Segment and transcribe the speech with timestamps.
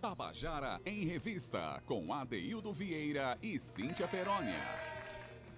[0.00, 4.58] Tabajara em Revista, com Adeildo Vieira e Cíntia Perónia.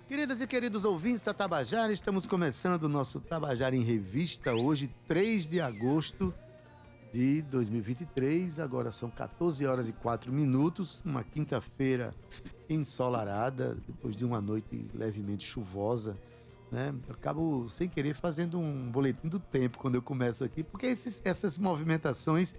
[0.09, 5.48] Queridas e queridos ouvintes da Tabajara, estamos começando o nosso Tabajara em Revista, hoje, 3
[5.48, 6.34] de agosto
[7.12, 8.59] de 2023.
[8.59, 12.12] Agora são 14 horas e 4 minutos, uma quinta-feira
[12.68, 16.18] ensolarada, depois de uma noite levemente chuvosa.
[16.68, 16.93] Né?
[17.06, 21.22] Eu acabo, sem querer, fazendo um boletim do tempo quando eu começo aqui, porque esses,
[21.24, 22.56] essas movimentações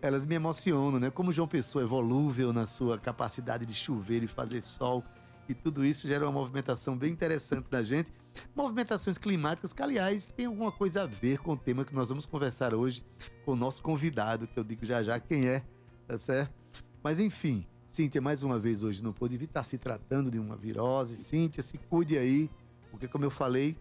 [0.00, 1.10] elas me emocionam, né?
[1.10, 5.04] Como João Pessoa é volúvel na sua capacidade de chover e fazer sol,
[5.48, 8.12] e tudo isso gera uma movimentação bem interessante da gente.
[8.54, 12.24] Movimentações climáticas que, aliás, tem alguma coisa a ver com o tema que nós vamos
[12.24, 13.04] conversar hoje
[13.44, 15.64] com o nosso convidado, que eu digo já já quem é,
[16.06, 16.54] tá certo?
[17.02, 20.56] Mas enfim, Cíntia, mais uma vez hoje não pôde vir, estar se tratando de uma
[20.56, 21.16] virose.
[21.16, 22.48] Cíntia, se cuide aí,
[22.88, 23.76] porque como eu falei,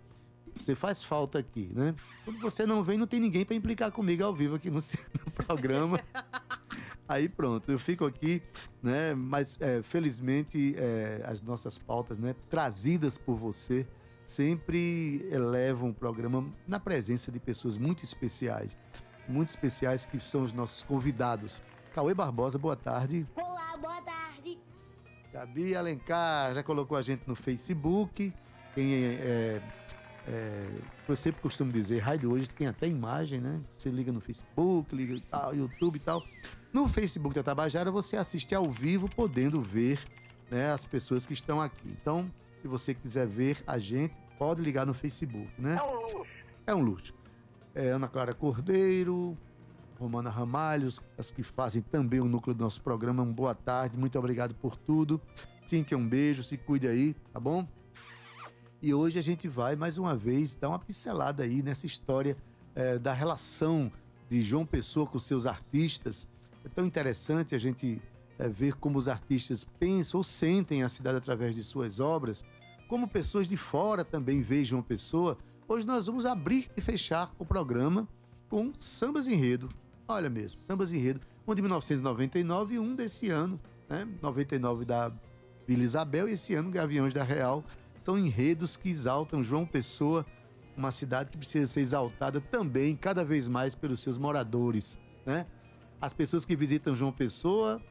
[0.64, 1.96] você faz falta aqui, né?
[2.26, 4.80] Quando você não vem, não tem ninguém para implicar comigo ao vivo aqui no,
[5.26, 6.00] no programa.
[7.08, 8.42] Aí pronto, eu fico aqui,
[8.84, 9.16] né?
[9.16, 13.88] Mas é, felizmente é, as nossas pautas, né, trazidas por você,
[14.24, 18.78] sempre elevam o programa na presença de pessoas muito especiais,
[19.28, 21.64] muito especiais que são os nossos convidados.
[21.94, 23.26] Cauê Barbosa, boa tarde.
[23.36, 24.60] Olá, boa tarde.
[25.34, 28.32] Gabi Alencar já colocou a gente no Facebook.
[28.76, 29.62] Quem é,
[30.30, 33.60] é eu sempre costumo dizer, rádio hoje tem até imagem, né?
[33.76, 36.24] Você liga no Facebook, liga tal, YouTube e tal.
[36.72, 40.00] No Facebook da Tabajara você assiste ao vivo, podendo ver
[40.52, 41.88] né, as pessoas que estão aqui.
[42.00, 45.78] Então, se você quiser ver a gente, pode ligar no Facebook, né?
[45.78, 46.26] É um luxo.
[46.68, 47.14] É um luxo.
[47.74, 49.36] É Ana Clara Cordeiro,
[50.00, 53.24] Romana Ramalhos, as que fazem também o núcleo do nosso programa.
[53.24, 55.20] Um boa tarde, muito obrigado por tudo.
[55.64, 57.68] Cíntia, um beijo, se cuide aí, tá bom?
[58.82, 62.38] E hoje a gente vai mais uma vez dar uma pincelada aí nessa história
[62.74, 63.92] é, da relação
[64.30, 66.30] de João Pessoa com seus artistas.
[66.64, 68.02] É tão interessante a gente
[68.38, 72.46] é, ver como os artistas pensam ou sentem a cidade através de suas obras,
[72.88, 75.38] como pessoas de fora também veem João Pessoa.
[75.68, 78.08] Hoje nós vamos abrir e fechar o programa
[78.48, 79.68] com Sambas Enredo.
[80.08, 83.60] Olha mesmo, Sambas Enredo, um de 1999 e um desse ano,
[83.90, 84.08] né?
[84.22, 85.12] 99 da
[85.68, 87.62] Vila Isabel e esse ano Gaviões da Real
[88.02, 90.26] são enredos que exaltam João Pessoa,
[90.76, 95.46] uma cidade que precisa ser exaltada também cada vez mais pelos seus moradores, né?
[96.02, 97.82] As pessoas que visitam João Pessoa,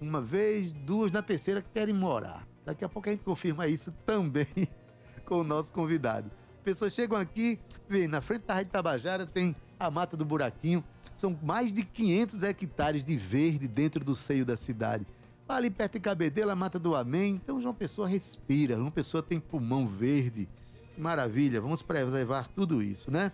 [0.00, 2.46] uma vez, duas, na terceira querem morar.
[2.64, 4.46] Daqui a pouco a gente confirma isso também
[5.24, 6.30] com o nosso convidado.
[6.56, 10.82] As pessoas chegam aqui, vem na frente da Rádio Tabajara tem a Mata do Buraquinho,
[11.14, 15.06] são mais de 500 hectares de verde dentro do seio da cidade.
[15.46, 17.34] Ali perto de Cabedela, Mata do Amém.
[17.34, 20.48] Então João Pessoa respira, João Pessoa tem pulmão verde.
[20.96, 23.30] Maravilha, vamos preservar tudo isso, né?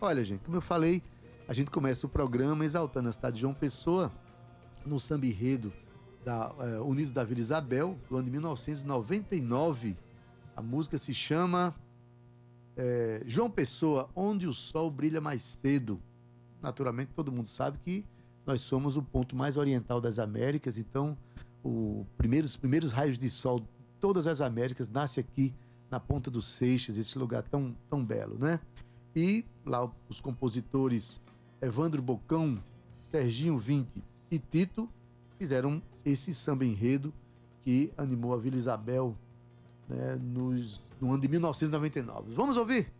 [0.00, 1.02] Olha, gente, como eu falei,
[1.48, 4.12] a gente começa o programa exaltando a cidade de João Pessoa
[4.84, 5.72] no samba enredo
[6.24, 9.96] da é, Unidos da Vila Isabel, do ano de 1999.
[10.54, 11.74] A música se chama
[12.76, 16.00] é, João Pessoa, Onde o Sol Brilha Mais Cedo.
[16.60, 18.04] Naturalmente, todo mundo sabe que
[18.44, 21.16] nós somos o ponto mais oriental das Américas, então
[21.64, 23.66] o primeiro, os primeiros raios de sol de
[23.98, 25.54] todas as Américas nasce aqui
[25.90, 28.60] na Ponta dos Seixas, esse lugar tão, tão belo, né?
[29.16, 31.20] E lá os compositores
[31.62, 32.62] Evandro Bocão,
[33.04, 34.88] Serginho Vinte e Tito
[35.38, 37.14] fizeram esse samba enredo
[37.62, 39.16] que animou a Vila Isabel
[39.88, 42.34] né, nos, no ano de 1999.
[42.34, 42.92] Vamos ouvir?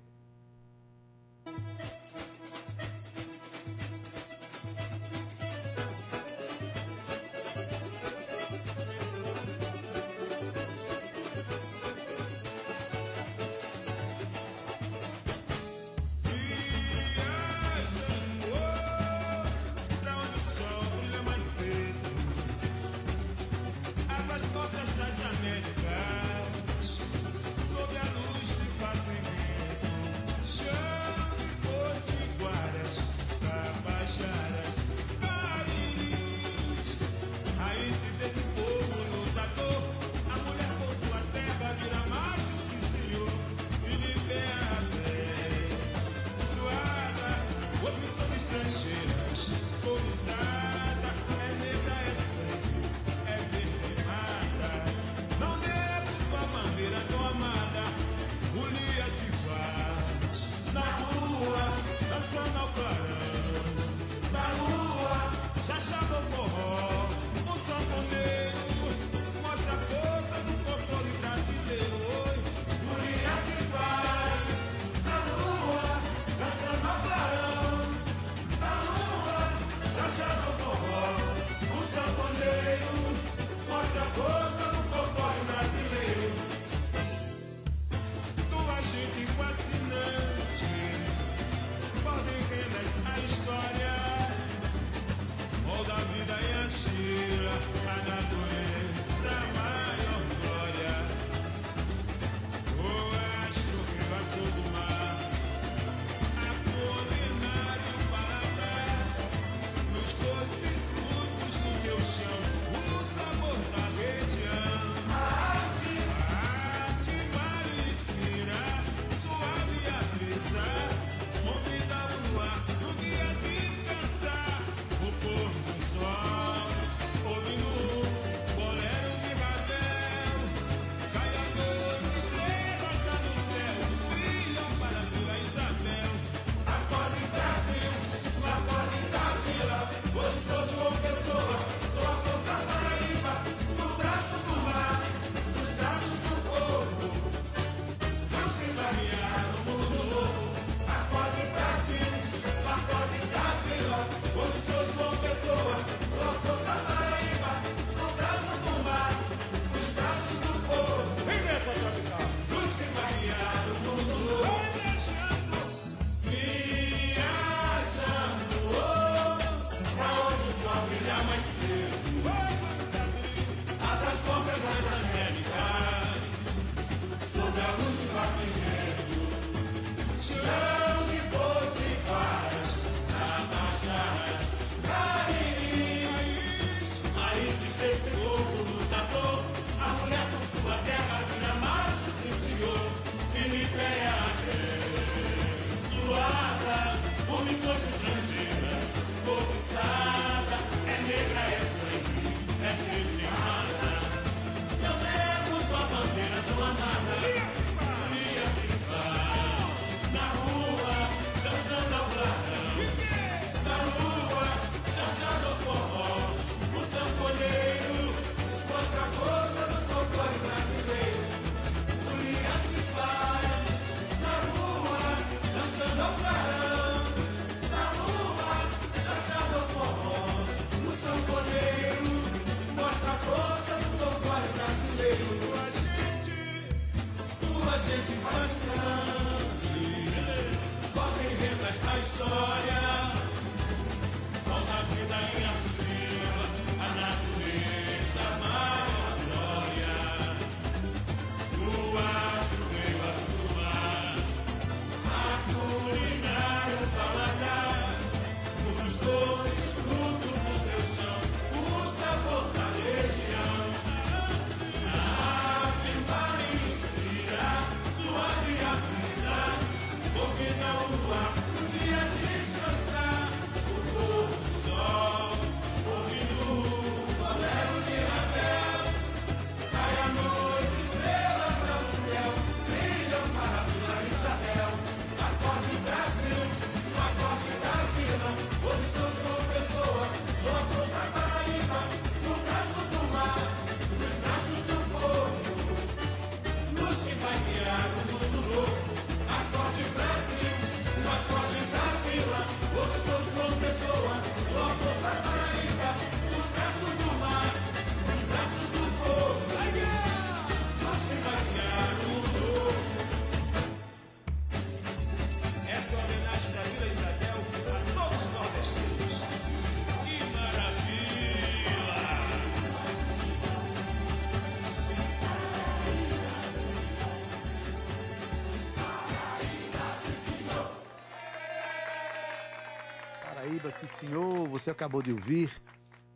[333.80, 335.50] Sim senhor, você acabou de ouvir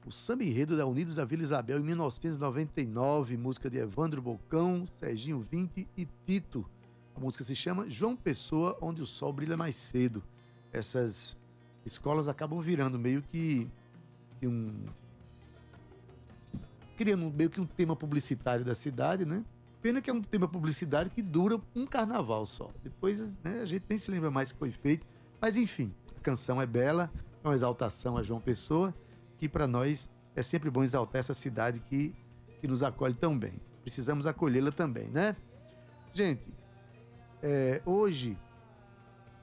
[0.07, 5.45] o samba enredo da Unidos da Vila Isabel em 1999, música de Evandro Bocão, Serginho
[5.50, 6.65] 20 e Tito.
[7.17, 10.23] A música se chama João Pessoa, onde o sol brilha mais cedo.
[10.73, 11.37] Essas
[11.85, 13.69] escolas acabam virando meio que,
[14.38, 14.87] que um
[16.97, 19.45] criando meio que um tema publicitário da cidade, né?
[19.83, 22.71] Pena que é um tema publicitário que dura um carnaval só.
[22.83, 25.07] Depois né, a gente nem se lembra mais que foi feito.
[25.41, 27.11] Mas enfim, a canção é bela,
[27.45, 28.95] uma exaltação a João Pessoa,
[29.38, 32.14] que para nós é sempre bom exaltar essa cidade que,
[32.61, 33.61] que nos acolhe tão bem.
[33.83, 35.37] Precisamos acolhê-la também, né?
[36.12, 36.52] Gente,
[37.42, 38.37] é, hoje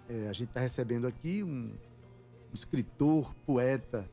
[0.09, 1.73] é, a gente está recebendo aqui um,
[2.51, 4.09] um escritor, poeta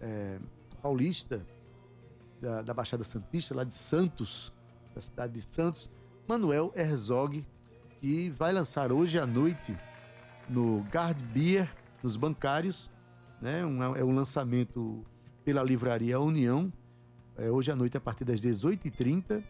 [0.00, 0.38] é,
[0.80, 1.44] paulista
[2.40, 4.52] da, da, Baixada Santista, lá de Santos,
[4.94, 5.90] da cidade de Santos,
[6.28, 7.46] Manuel Herzog,
[8.00, 9.76] que vai lançar hoje à noite
[10.48, 11.72] no Gard Beer,
[12.02, 12.90] nos bancários.
[13.42, 13.66] Né?
[13.66, 15.04] Um, é um lançamento
[15.44, 16.72] pela Livraria União.
[17.36, 19.42] É, hoje à noite, a partir das 18h30,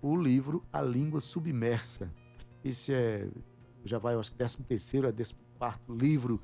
[0.00, 2.08] o livro A Língua Submersa.
[2.64, 3.28] Esse é,
[3.84, 5.34] já vai, acho que 13 terceiro, a 14
[5.90, 6.40] livro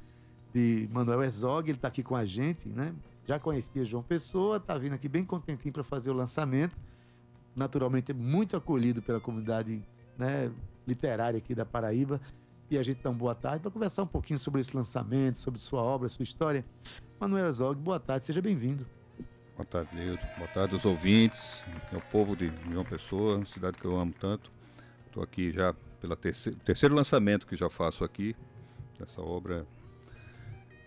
[0.53, 2.93] de Manuel Herzog, ele está aqui com a gente, né?
[3.25, 6.77] Já conhecia João Pessoa, está vindo aqui bem contentinho para fazer o lançamento.
[7.55, 9.81] Naturalmente, é muito acolhido pela comunidade
[10.19, 10.51] né,
[10.87, 12.21] literária aqui da Paraíba
[12.73, 15.61] e a gente dá uma boa tarde para conversar um pouquinho sobre esse lançamento, sobre
[15.61, 16.65] sua obra, sua história.
[17.21, 18.87] Manuel Zog, boa tarde, seja bem-vindo.
[19.55, 20.23] Boa tarde, Leudo.
[20.39, 21.63] Boa tarde aos ouvintes,
[21.93, 24.51] ao povo de João Pessoa, cidade que eu amo tanto.
[25.07, 28.35] Estou aqui já pelo terceiro, terceiro lançamento que já faço aqui,
[28.99, 29.67] dessa obra.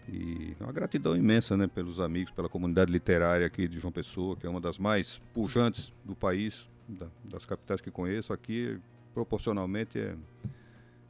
[0.10, 4.48] E uma gratidão imensa né, pelos amigos, pela comunidade literária aqui de João Pessoa, que
[4.48, 8.34] é uma das mais pujantes do país, da, das capitais que conheço.
[8.34, 8.80] Aqui,
[9.14, 10.16] proporcionalmente, é,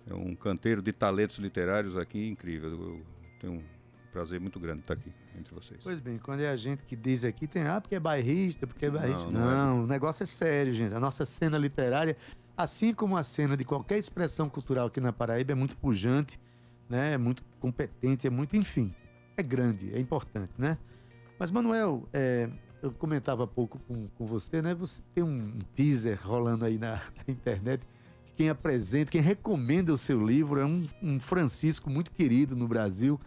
[0.07, 2.69] é um canteiro de talentos literários aqui incrível.
[2.69, 3.05] Eu
[3.39, 3.63] tenho um
[4.11, 5.81] prazer muito grande estar aqui entre vocês.
[5.83, 8.85] Pois bem, quando é a gente que diz aqui, tem ah, porque é bairrista, porque
[8.85, 9.31] é bairrista.
[9.31, 9.55] Não, não, é.
[9.55, 9.83] não é.
[9.83, 10.93] o negócio é sério, gente.
[10.93, 12.15] A nossa cena literária,
[12.55, 16.39] assim como a cena de qualquer expressão cultural aqui na Paraíba, é muito pujante,
[16.87, 17.13] né?
[17.13, 18.93] é muito competente, é muito, enfim,
[19.35, 20.77] é grande, é importante, né?
[21.37, 22.49] Mas, Manuel, é,
[22.81, 24.73] eu comentava há pouco com, com você, né?
[24.75, 27.85] Você tem um teaser rolando aí na, na internet
[28.35, 33.19] quem apresenta, quem recomenda o seu livro é um, um Francisco muito querido no Brasil,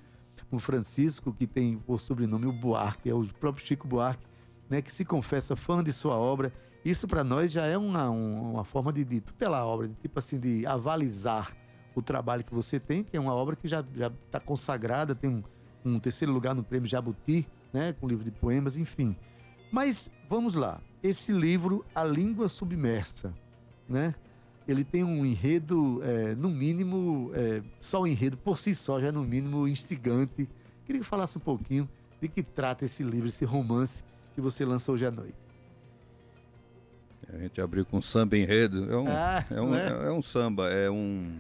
[0.53, 4.27] um Francisco que tem por sobrenome o Buarque, é o próprio Chico Buarque,
[4.69, 6.53] né, que se confessa fã de sua obra.
[6.85, 10.19] Isso para nós já é uma, uma forma de, de tutelar a obra, de tipo
[10.19, 11.53] assim, de avalizar
[11.95, 13.81] o trabalho que você tem, que é uma obra que já
[14.27, 15.43] está consagrada, tem um,
[15.85, 19.17] um, terceiro lugar no prêmio Jabuti, né, com livro de poemas, enfim.
[19.73, 23.35] Mas vamos lá, esse livro, A Língua Submersa,
[23.89, 24.15] né?
[24.69, 29.09] Ele tem um enredo, é, no mínimo, é, só o enredo por si só já
[29.09, 30.47] é no mínimo instigante.
[30.85, 31.89] Queria que falasse um pouquinho
[32.21, 35.49] de que trata esse livro, esse romance que você lança hoje à noite.
[37.33, 38.93] A gente abriu com samba enredo.
[38.93, 40.09] É um, ah, é, um é?
[40.09, 41.39] é um samba, é um.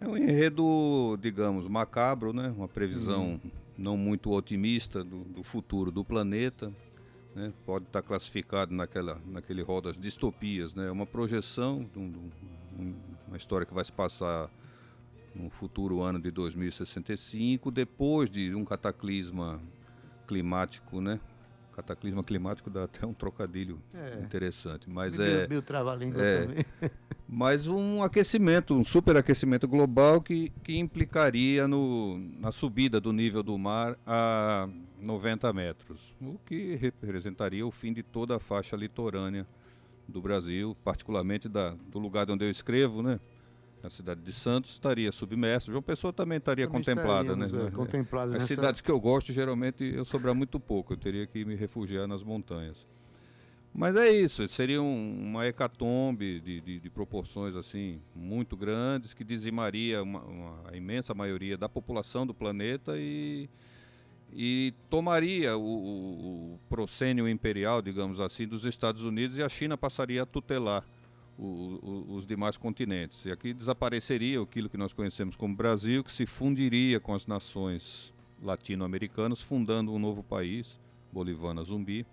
[0.00, 2.52] É um enredo, digamos, macabro, né?
[2.56, 3.50] Uma previsão Sim.
[3.76, 6.72] não muito otimista do, do futuro do planeta
[7.34, 12.18] né, pode estar classificado naquela, naquele rol das distopias, né, uma projeção de, um, de
[12.78, 12.94] um,
[13.28, 14.50] uma história que vai se passar
[15.34, 19.60] no futuro ano de 2065, depois de um cataclisma
[20.26, 21.18] climático, né?
[21.74, 24.22] Cataclisma climático dá até um trocadilho é.
[24.22, 26.64] interessante, mas meu, é meu trava-língua é, também.
[27.26, 33.56] mas um aquecimento, um superaquecimento global que, que implicaria no, na subida do nível do
[33.56, 34.68] mar a
[35.02, 39.46] 90 metros, o que representaria o fim de toda a faixa litorânea
[40.08, 43.20] do Brasil, particularmente da, do lugar onde eu escrevo, né?
[43.82, 45.70] A cidade de Santos estaria submersa.
[45.70, 47.46] João Pessoa também estaria também contemplada, né?
[47.66, 48.46] É, contemplada As nessa...
[48.46, 50.92] cidades que eu gosto, geralmente eu sobrar muito pouco.
[50.92, 52.86] Eu teria que me refugiar nas montanhas.
[53.74, 59.24] Mas é isso, seria um, uma hecatombe de, de, de, proporções assim muito grandes que
[59.24, 63.48] dizimaria uma, uma, a imensa maioria da população do planeta e
[64.34, 69.76] e tomaria o, o, o proscênio imperial, digamos assim, dos Estados Unidos e a China
[69.76, 70.84] passaria a tutelar
[71.38, 73.24] o, os demais continentes.
[73.24, 78.12] E aqui desapareceria aquilo que nós conhecemos como Brasil, que se fundiria com as nações
[78.42, 80.80] latino-americanas, fundando um novo país,
[81.12, 82.06] Bolivana Zumbi,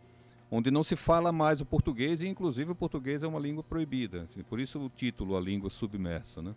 [0.51, 4.27] onde não se fala mais o português e, inclusive, o português é uma língua proibida.
[4.49, 6.55] Por isso o título, a língua submersa, né?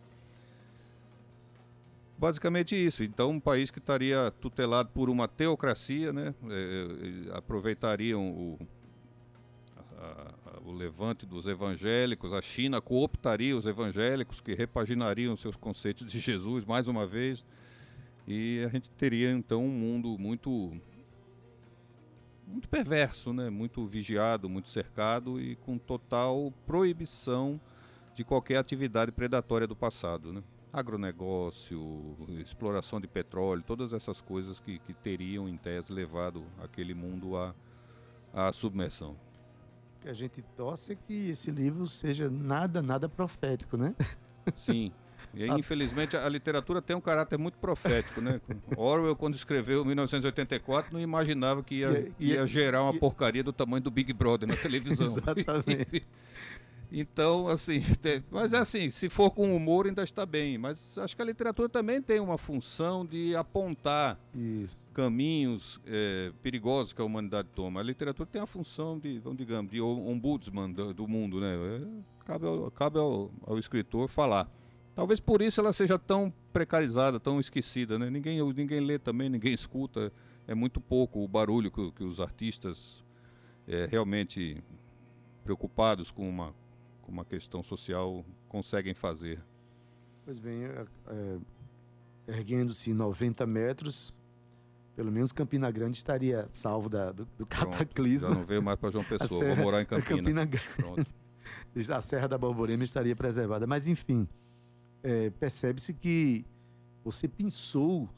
[2.22, 3.02] Basicamente isso.
[3.02, 8.58] Então, um país que estaria tutelado por uma teocracia, né, é, é, aproveitariam o,
[9.98, 16.06] a, a, o levante dos evangélicos, a China cooptaria os evangélicos, que repaginariam seus conceitos
[16.06, 17.44] de Jesus mais uma vez.
[18.28, 20.80] E a gente teria então um mundo muito
[22.46, 23.50] muito perverso, né?
[23.50, 27.60] muito vigiado, muito cercado e com total proibição
[28.14, 30.32] de qualquer atividade predatória do passado.
[30.32, 30.40] Né?
[30.72, 37.36] Agronegócio, exploração de petróleo, todas essas coisas que, que teriam, em tese, levado aquele mundo
[37.36, 37.54] à,
[38.32, 39.16] à submersão.
[40.00, 43.94] que a gente torce é que esse livro seja nada, nada profético, né?
[44.54, 44.92] Sim.
[45.34, 48.40] E aí, infelizmente, a literatura tem um caráter muito profético, né?
[48.76, 53.44] Orwell, quando escreveu 1984, não imaginava que ia, Ia- ia- ia gerar uma ia- porcaria
[53.44, 55.06] do tamanho do Big Brother na televisão.
[55.06, 56.04] Exatamente.
[56.94, 61.16] Então, assim, tem- mas é assim, se for com humor ainda está bem, mas acho
[61.16, 64.88] que a literatura também tem uma função de apontar Isso.
[64.92, 67.80] caminhos eh, perigosos que a humanidade toma.
[67.80, 71.54] A literatura tem a função de, vamos digamos, de ombudsman do, do mundo, né?
[71.56, 74.50] É, cabe ao, cabe ao, ao escritor falar.
[74.94, 78.11] Talvez por isso ela seja tão precarizada, tão esquecida, né?
[78.11, 80.12] Ninguém, ninguém lê também, ninguém escuta.
[80.46, 83.02] É muito pouco o barulho que, que os artistas
[83.66, 84.62] eh, realmente
[85.44, 86.54] preocupados com uma,
[87.12, 89.38] uma questão social conseguem fazer.
[90.25, 91.38] Pois bem, é, é,
[92.28, 94.14] erguendo-se 90 metros,
[94.97, 98.31] pelo menos Campina Grande estaria salvo da- do, do Pronto, já cataclisma.
[98.35, 100.16] não veio mais para João Pessoa, serra- vou morar em Campina.
[100.19, 101.07] Campina Grande.
[101.92, 103.66] A Serra da Borborema estaria preservada.
[103.66, 104.28] Mas, enfim,
[105.02, 106.45] é, percebe-se que
[107.04, 108.09] você pensou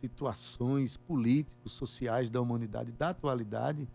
[0.00, 3.88] situações políticos, sociais da humanidade, da atualidade,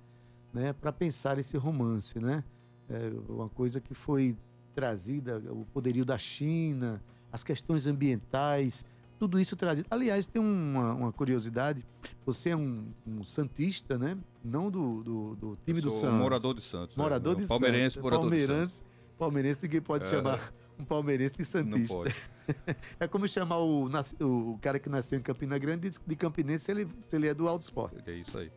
[0.54, 2.20] né, para pensar esse romance.
[2.20, 2.44] Né?
[2.90, 4.38] É uma coisa que foi
[4.74, 7.02] trazida, o poderio da China,
[7.32, 8.86] as questões ambientais,
[9.20, 9.88] tudo isso trazido.
[9.90, 11.84] Aliás, tem uma, uma curiosidade,
[12.26, 14.18] você é um, um santista, né?
[14.44, 16.20] não do, do, do time do Santos.
[16.20, 16.96] morador de Santos.
[16.96, 17.04] né?
[17.04, 18.04] Morador Não, de Palmeirense, Santos.
[18.04, 18.48] morador de Santos.
[18.48, 18.84] palmeirense,
[19.18, 20.08] palmeirense ninguém pode É.
[20.10, 21.94] chamar um palmeirense de Não santista.
[21.96, 22.16] pode.
[23.00, 23.90] É como chamar o,
[24.22, 27.34] o cara que nasceu em Campina Grande de, de campinense se ele, se ele é
[27.34, 28.10] do Alto Esporte.
[28.10, 28.50] É isso aí.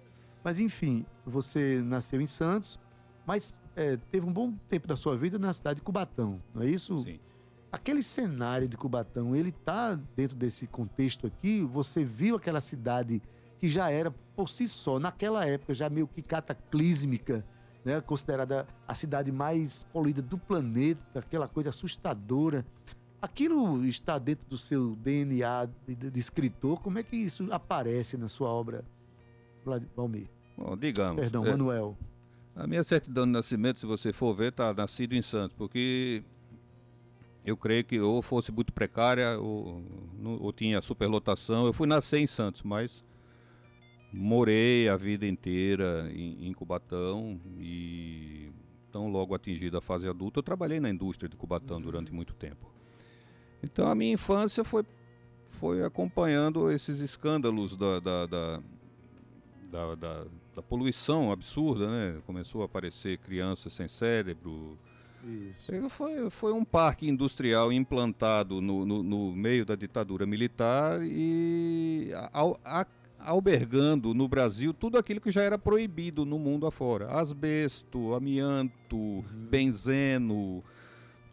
[0.45, 2.79] Mas enfim, você nasceu em Santos,
[3.27, 6.67] mas é, teve um bom tempo da sua vida na cidade de Cubatão, não é
[6.67, 6.99] isso?
[7.01, 7.19] Sim.
[7.73, 11.63] Aquele cenário de Cubatão, ele tá dentro desse contexto aqui?
[11.63, 13.23] Você viu aquela cidade
[13.59, 17.45] que já era por si só, naquela época, já meio que cataclísmica,
[17.85, 18.01] né?
[18.01, 22.67] considerada a cidade mais poluída do planeta, aquela coisa assustadora.
[23.23, 26.81] Aquilo está dentro do seu DNA de, escritor?
[26.81, 28.83] Como é que isso aparece na sua obra,
[29.95, 30.29] Valmir?
[30.57, 31.21] Bom, digamos.
[31.21, 31.97] Perdão, é, Manuel.
[32.55, 36.23] A minha certidão de nascimento, se você for ver, tá nascido em Santos, porque
[37.45, 39.83] eu creio que ou fosse muito precária ou,
[40.41, 41.67] ou tinha superlotação.
[41.67, 43.05] Eu fui nascer em Santos, mas
[44.13, 48.51] morei a vida inteira em, em Cubatão e
[48.91, 52.71] tão logo atingida a fase adulta, eu trabalhei na indústria de Cubatão durante muito tempo.
[53.63, 54.85] Então a minha infância foi,
[55.49, 62.21] foi acompanhando esses escândalos da, da, da, da, da- poluição absurda, né?
[62.27, 64.79] Começou a aparecer crianças sem cérebro.
[65.23, 65.89] Isso.
[65.91, 72.59] Foi, foi um parque industrial implantado no, no, no meio da ditadura militar e al-
[72.65, 72.87] a-
[73.19, 77.11] albergando no Brasil tudo aquilo que já era proibido no mundo afora.
[77.11, 80.65] Asbesto, amianto, benzeno,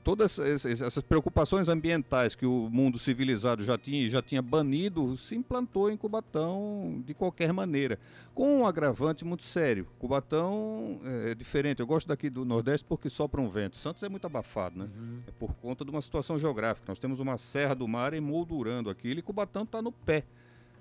[0.07, 5.91] todas essas, preocupações ambientais que o mundo civilizado já tinha, já tinha banido, se implantou
[5.91, 7.99] em Cubatão de qualquer maneira,
[8.33, 9.85] com um agravante muito sério.
[9.99, 11.81] Cubatão é, é diferente.
[11.81, 13.75] Eu gosto daqui do Nordeste porque sopra um vento.
[13.75, 14.89] Santos é muito abafado, né?
[15.27, 16.85] É por conta de uma situação geográfica.
[16.87, 20.23] Nós temos uma Serra do Mar emoldurando aquilo e Cubatão está no pé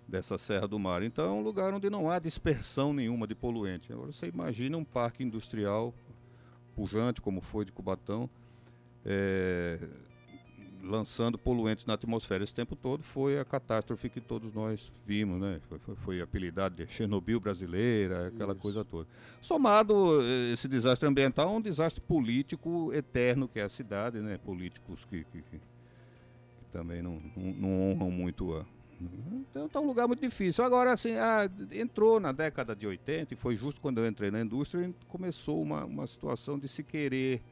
[0.06, 1.02] dessa Serra do Mar.
[1.02, 3.92] Então é um lugar onde não há dispersão nenhuma de poluente.
[3.92, 5.92] Agora você imagina um parque industrial
[6.76, 8.30] pujante, como foi de Cubatão,
[9.08, 9.78] é,
[10.82, 15.60] lançando poluentes na atmosfera esse tempo todo, foi a catástrofe que todos nós vimos, né?
[15.68, 18.62] Foi, foi, foi apelidado de Chernobyl brasileira, aquela Isso.
[18.62, 19.08] coisa toda.
[19.40, 24.38] Somado eh, esse desastre ambiental a um desastre político eterno, que é a cidade, né?
[24.38, 25.60] Políticos que, que- que-
[26.72, 28.64] também não, não, não honram muito a.
[29.50, 30.64] Então tá um lugar muito difícil.
[30.64, 34.40] Agora, assim, ah, entrou na década de 80, e foi justo quando eu entrei na
[34.40, 37.42] indústria, começou uma, uma situação de se querer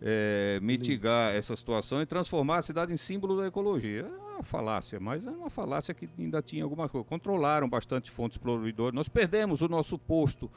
[0.00, 4.02] eh, mitigar essa situação e transformar a cidade em símbolo da ecologia.
[4.02, 7.06] É uma falácia, mas é uma falácia que ainda tinha alguma coisa.
[7.06, 8.94] Controlaram bastante fontes poluidoras.
[8.94, 10.50] Nós perdemos o nosso posto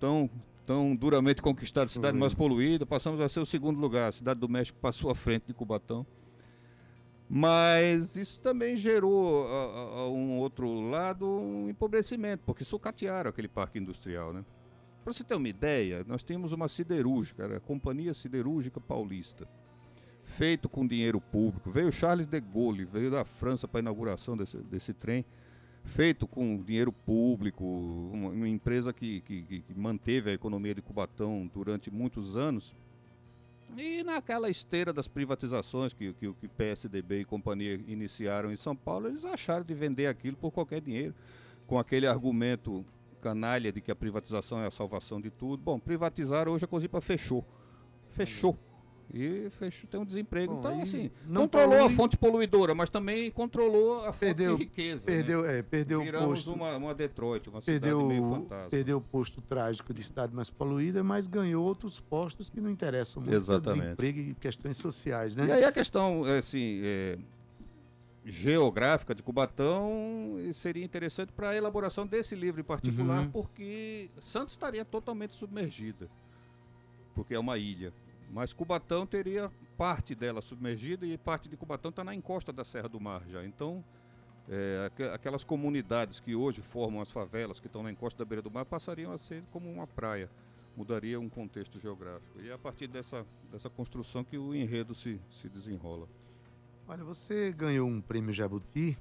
[0.00, 0.30] tão,
[0.64, 4.08] tão duramente conquistado, cidade mais poluída, passamos a ser o segundo lugar.
[4.08, 6.06] A cidade do México passou à frente de Cubatão.
[7.30, 13.48] Mas isso também gerou, a, a- a um outro lado, um empobrecimento, porque sucatearam aquele
[13.48, 14.42] parque industrial, né?
[15.08, 19.48] Para você ter uma ideia, nós temos uma siderúrgica, era a Companhia Siderúrgica Paulista,
[20.22, 21.70] feito com dinheiro público.
[21.70, 25.24] Veio Charles de Gaulle, veio da França para a inauguração desse, desse trem.
[25.82, 31.50] feito com dinheiro público, uma, uma empresa que, que, que, manteve a economia de Cubatão
[31.54, 32.76] durante muitos anos.
[33.78, 39.08] E naquela esteira das privatizações que, que o PSDB e companhia iniciaram em São Paulo,
[39.08, 41.14] eles acharam de vender aquilo por qualquer dinheiro,
[41.66, 42.84] com aquele argumento
[43.20, 45.62] canalha de que a privatização é a salvação de tudo.
[45.62, 47.44] Bom, privatizaram, hoje a Cosipa fechou.
[48.10, 48.56] Fechou
[49.12, 50.54] e fechou, tem um desemprego.
[50.54, 55.04] Bom, então, assim, controlou a fonte poluidora, mas também controlou a fonte perdeu, de riqueza.
[55.04, 55.58] Perdeu, né?
[55.58, 56.52] é, perdeu Viramos o posto.
[56.52, 58.70] Uma, uma Detroit, uma perdeu, cidade meio fantasma.
[58.70, 63.22] Perdeu o posto trágico de estado mais poluída, mas ganhou outros postos que não interessam
[63.22, 63.34] muito.
[63.34, 63.82] Exatamente.
[63.82, 65.46] Desemprego e questões sociais, né?
[65.46, 67.18] E aí a questão, assim, é,
[68.24, 73.30] geográfica de Cubatão seria interessante para a elaboração desse livro em particular, uhum.
[73.30, 76.08] porque Santos estaria totalmente submergida,
[77.14, 77.92] porque é uma ilha.
[78.30, 82.88] Mas Cubatão teria parte dela submergida e parte de Cubatão está na encosta da Serra
[82.88, 83.44] do Mar já.
[83.44, 83.82] Então,
[84.50, 88.50] é, aquelas comunidades que hoje formam as favelas, que estão na encosta da beira do
[88.50, 90.30] mar, passariam a ser como uma praia.
[90.76, 92.40] Mudaria um contexto geográfico.
[92.40, 96.08] E é a partir dessa, dessa construção que o enredo se, se desenrola.
[96.88, 98.98] Olha, você ganhou um prêmio Jabuti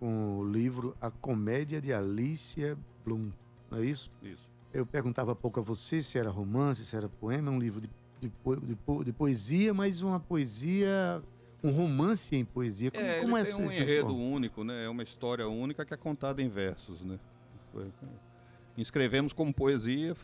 [0.00, 3.30] com o livro A Comédia de Alicia Bloom,
[3.70, 4.10] não é isso?
[4.22, 4.50] Isso.
[4.74, 7.80] Eu perguntava há pouco a você se era romance, se era poema, é um livro
[7.80, 7.88] de
[8.20, 11.22] de, de, de, poesia, mas uma poesia,
[11.62, 12.90] um romance em poesia.
[12.90, 14.24] Como, é, como é um enredo forma?
[14.24, 14.84] único, né?
[14.84, 17.18] É uma história única que é contada em versos, né?
[17.72, 17.86] Foi,
[18.76, 20.14] inscrevemos como poesia,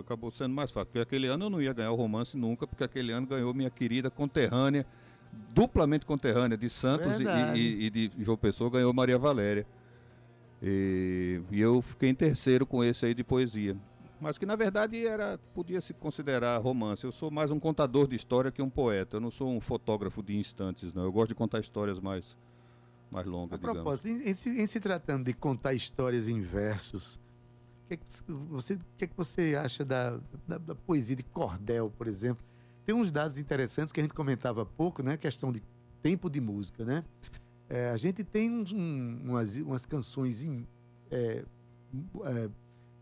[0.00, 0.86] acabou sendo mais fácil.
[0.86, 3.70] Porque aquele ano eu não ia ganhar o romance nunca, porque aquele ano ganhou minha
[3.70, 4.86] querida conterrânea,
[5.52, 7.24] duplamente conterrânea de Santos e,
[7.58, 9.66] e, e, de João Pessoa, ganhou Maria Valéria.
[10.62, 13.76] E, e eu fiquei em terceiro com esse aí de poesia
[14.20, 17.04] mas que na verdade era podia se considerar romance.
[17.04, 19.18] Eu sou mais um contador de história que um poeta.
[19.18, 21.04] Eu não sou um fotógrafo de instantes, não.
[21.04, 22.34] Eu gosto de contar histórias mais
[23.10, 27.16] mais longas, A propósito, em, em, se, em, se, tratando de contar histórias em versos,
[27.84, 28.04] o que, é que,
[28.50, 30.18] você, que, é que você acha da,
[30.48, 32.44] da, da, poesia de cordel, por exemplo?
[32.84, 35.16] Tem uns dados interessantes que a gente comentava há pouco, né?
[35.16, 35.62] Questão de
[36.02, 37.04] tempo de música, né?
[37.68, 40.46] É, a gente tem um, umas, umas canções
[41.10, 41.44] é,
[42.24, 42.50] é,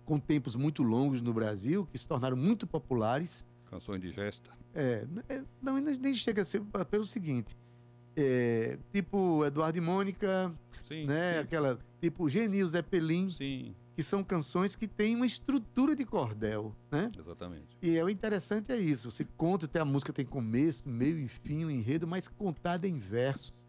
[0.04, 3.44] com tempos muito longos no Brasil, que se tornaram muito populares.
[3.68, 4.52] Canções de gesta.
[4.74, 7.56] É, é não, nem chega a ser pelo seguinte,
[8.16, 10.54] é, tipo Eduardo e Mônica,
[10.86, 11.38] sim, né, sim.
[11.40, 13.74] aquela tipo Genil Zeppelin, sim.
[13.94, 17.10] Que são canções que têm uma estrutura de cordel, né?
[17.18, 17.76] Exatamente.
[17.80, 21.28] E é o interessante é isso, você conta, até a música tem começo, meio e
[21.28, 23.66] fim, um enredo, mas contada em versos.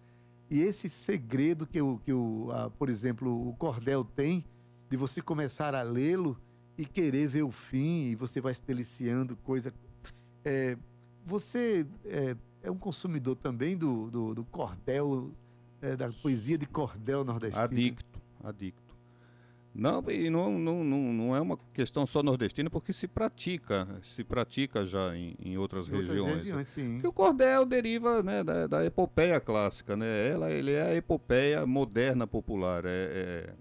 [0.49, 4.45] E esse segredo que o, que o a, por exemplo, o cordel tem,
[4.89, 6.37] de você começar a lê-lo
[6.77, 9.73] e querer ver o fim, e você vai se deliciando, coisa.
[10.45, 10.77] É,
[11.25, 15.31] você é, é, um consumidor também do, do, do cordel,
[15.81, 17.65] é, da poesia de cordel nordestino?
[17.65, 18.82] Adicto, adicto.
[19.75, 24.23] Não, e não, não, não, não é uma questão só nordestina, porque se pratica, se
[24.23, 26.35] pratica já em, em outras, outras regiões.
[26.35, 26.93] regiões sim.
[26.93, 30.29] Porque o cordel deriva né, da, da epopeia clássica, né?
[30.29, 32.85] Ela, ele é a epopeia moderna popular.
[32.85, 33.53] É, é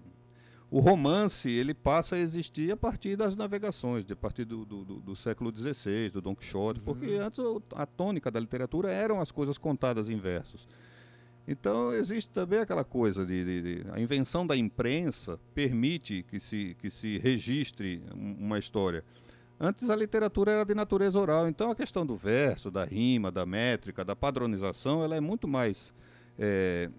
[0.73, 5.15] o romance ele passa a existir a partir das navegações, a partir do, do, do
[5.15, 6.85] século XVI, do Don Quixote, uhum.
[6.85, 7.39] porque antes
[7.75, 10.67] a tônica da literatura eram as coisas contadas em versos.
[11.47, 16.75] Então existe também aquela coisa de, de, de, a invenção da imprensa permite que se
[16.79, 19.03] que se registre uma história.
[19.59, 23.45] Antes a literatura era de natureza oral, então a questão do verso, da rima, da
[23.45, 25.93] métrica, da padronização, ela é muito mais
[26.39, 26.89] é,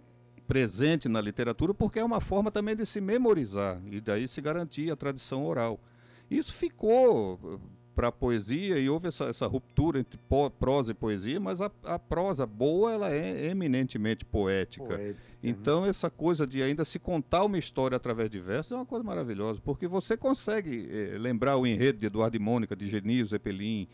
[0.47, 4.91] presente na literatura porque é uma forma também de se memorizar e daí se garantir
[4.91, 5.81] a tradição oral.
[6.31, 7.61] Isso ficou
[7.95, 10.19] para a poesia e houve essa, essa, ruptura entre
[10.59, 14.85] prosa e poesia, mas a, a, prosa boa ela é eminentemente poética.
[14.85, 15.17] poética né?
[15.43, 15.89] então né?
[15.89, 19.61] essa coisa de ainda se contar uma história através de versos é uma coisa maravilhosa,
[19.65, 23.89] porque você consegue eh, lembrar o enredo de Eduardo e Mônica, de Genil Zeppelin,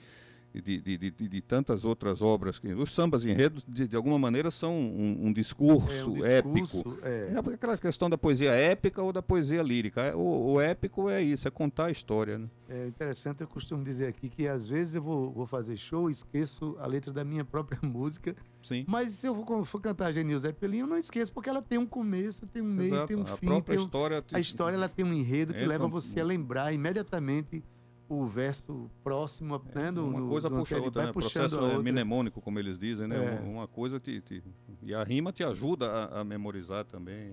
[0.53, 2.59] de, de, de, de, tantas outras obras.
[2.59, 6.89] Que, os sambas enredos, de, de alguma maneira, são um, um, discurso, é, um discurso
[6.91, 6.99] épico.
[7.03, 7.33] É.
[7.35, 7.55] é.
[7.55, 10.03] aquela questão da poesia épica ou da poesia lírica.
[10.03, 12.39] É, o, o épico é isso, é contar a história.
[12.39, 12.49] Né?
[12.69, 16.77] É interessante, eu costumo dizer aqui que às vezes eu vou, vou fazer show, esqueço
[16.81, 18.35] a letra da minha própria música.
[18.63, 18.85] Sim.
[18.89, 21.79] Mas se eu for, for cantar a Genil Zeppelin, eu não esqueço, porque ela tem
[21.79, 23.09] um começo, tem um meio, Exato.
[23.09, 23.47] tem um a fim.
[23.47, 26.73] Própria tem um, história a história ela tem um enredo que leva você a lembrar
[26.73, 27.63] imediatamente
[28.11, 29.93] o verso próximo, é, né?
[29.93, 31.13] Do, uma coisa do, puxa outra, né?
[31.13, 33.37] Processo é mnemônico, como eles dizem, né?
[33.37, 33.41] É.
[33.41, 34.43] Uma, coisa te, te,
[34.83, 37.33] E a rima te ajuda a, a memorizar também.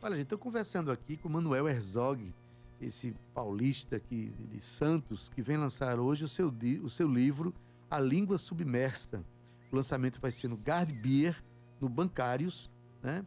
[0.00, 2.32] Olha, gente, estou conversando aqui com o Manuel Herzog,
[2.80, 7.52] esse paulista aqui de Santos, que vem lançar hoje o seu, o seu livro
[7.90, 9.24] A Língua Submersa.
[9.72, 11.42] O lançamento vai ser no Gard Beer,
[11.80, 12.70] no Bancários,
[13.02, 13.24] né?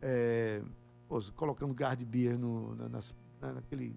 [0.00, 0.62] É,
[1.06, 3.00] pô, colocando guard beer no, na,
[3.52, 3.94] naquele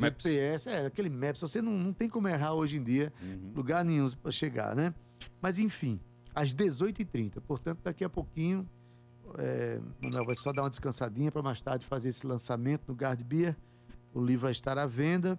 [0.00, 0.24] Maps.
[0.24, 3.52] GPS, é, aquele Maps, você não, não tem como errar hoje em dia, Uhum.
[3.54, 4.94] lugar nenhum para chegar, né?
[5.40, 6.00] Mas enfim,
[6.34, 8.68] às 18h30, portanto, daqui a pouquinho,
[9.36, 13.22] é, Manuel vai só dar uma descansadinha para mais tarde fazer esse lançamento no Guard
[13.22, 13.56] Beer.
[14.14, 15.38] O livro vai estar à venda.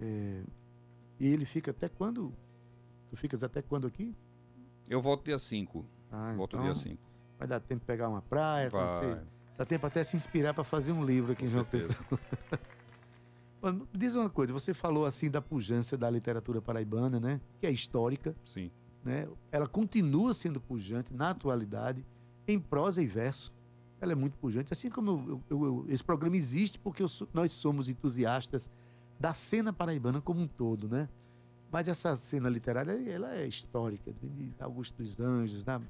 [0.00, 0.42] é,
[1.20, 2.32] e ele fica até quando?
[3.10, 4.14] Tu ficas até quando aqui?
[4.88, 5.84] Eu volto dia 5.
[6.10, 6.98] Ah, Volto então dia 5.
[7.38, 9.20] vai dar tempo de pegar uma praia, Vai.
[9.56, 11.64] Dá tempo até se inspirar para fazer um livro aqui Com em João.
[11.66, 11.98] Pessoa.
[13.92, 17.40] Diz uma coisa, você falou assim da pujança da literatura paraibana, né?
[17.60, 18.70] Que é histórica, Sim.
[19.04, 19.28] né?
[19.52, 22.04] Ela continua sendo pujante na atualidade,
[22.48, 23.52] em prosa e verso.
[24.00, 24.72] Ela é muito pujante.
[24.72, 28.70] Assim como eu- eu- eu- esse programa existe porque nós somos entusiastas
[29.18, 31.06] da cena paraibana como um todo, né?
[31.70, 34.10] Mas essa cena literária, ela é histórica,
[34.58, 35.80] Augusto dos Anjos, né?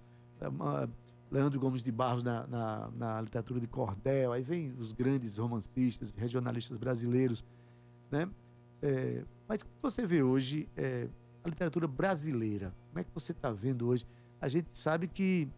[1.30, 6.12] Leandro Gomes de Barros na, na, na literatura de cordel, aí vem os grandes romancistas,
[6.16, 7.44] regionalistas brasileiros,
[8.10, 8.28] né?
[8.82, 11.08] É, mas como você vê hoje é,
[11.44, 14.06] a literatura brasileira, como é que você está vendo hoje?
[14.40, 15.48] A gente sabe que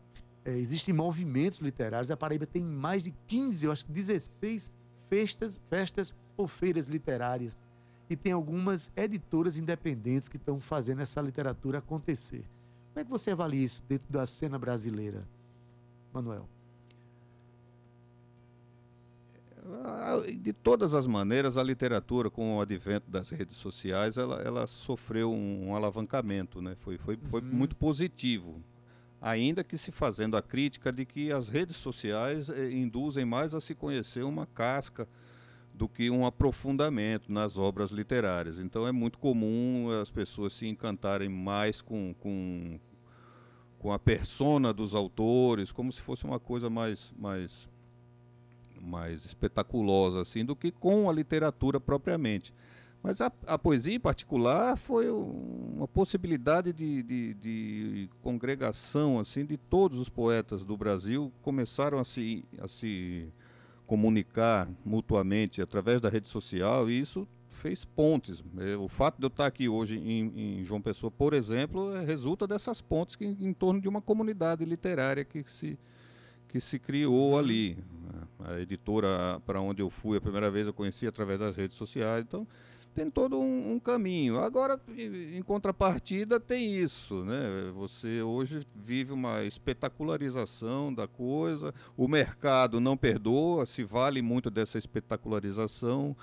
[0.45, 4.75] é, existem movimentos literários, a Paraíba tem mais de 15, eu acho que 16
[5.09, 7.61] festas, festas ou feiras literárias,
[8.11, 12.45] e tem algumas editoras independentes que estão fazendo essa literatura acontecer.
[12.93, 15.21] Como é que você avalia isso dentro da cena brasileira,
[16.13, 16.49] Manuel?
[19.85, 24.67] Ah, De todas as maneiras, a literatura, com o advento das redes sociais, ela, ela
[24.67, 26.75] sofreu um, um alavancamento, né?
[26.77, 27.47] Foi, foi, foi Uhum.
[27.53, 28.61] muito positivo.
[29.21, 33.61] Ainda que se fazendo a crítica de que as redes sociais eh, induzem mais a
[33.61, 35.07] se conhecer uma casca
[35.73, 38.59] do que um aprofundamento nas obras literárias.
[38.59, 42.81] Então é muito comum as pessoas se encantarem mais com, com,
[43.83, 47.69] com a persona dos autores, como se fosse uma coisa mais, mais
[48.81, 52.53] mais espetaculosa assim do que com a literatura propriamente.
[53.03, 59.45] Mas a, a poesia em particular foi um- uma possibilidade de, de, de congregação assim
[59.45, 63.29] de todos os poetas do Brasil começaram a se, a se
[63.87, 68.43] comunicar mutuamente através da rede social e isso fez pontes.
[68.59, 72.05] Eh, O fato de eu estar aqui hoje em, em João Pessoa, por exemplo, eh,
[72.05, 75.79] resulta dessas pontes que, em torno de uma comunidade literária que se
[76.49, 77.79] que se criou ali.
[78.45, 82.25] A editora para onde eu fui a primeira vez eu conheci através das redes sociais.
[82.29, 82.47] Então
[82.95, 84.39] tem todo um, um caminho.
[84.39, 87.73] Agora, em em contrapartida, tem isso, né?
[87.75, 91.73] Você hoje vive uma espetacularização da coisa.
[91.97, 96.15] O mercado não perdoa, se vale muito dessa espetacularização.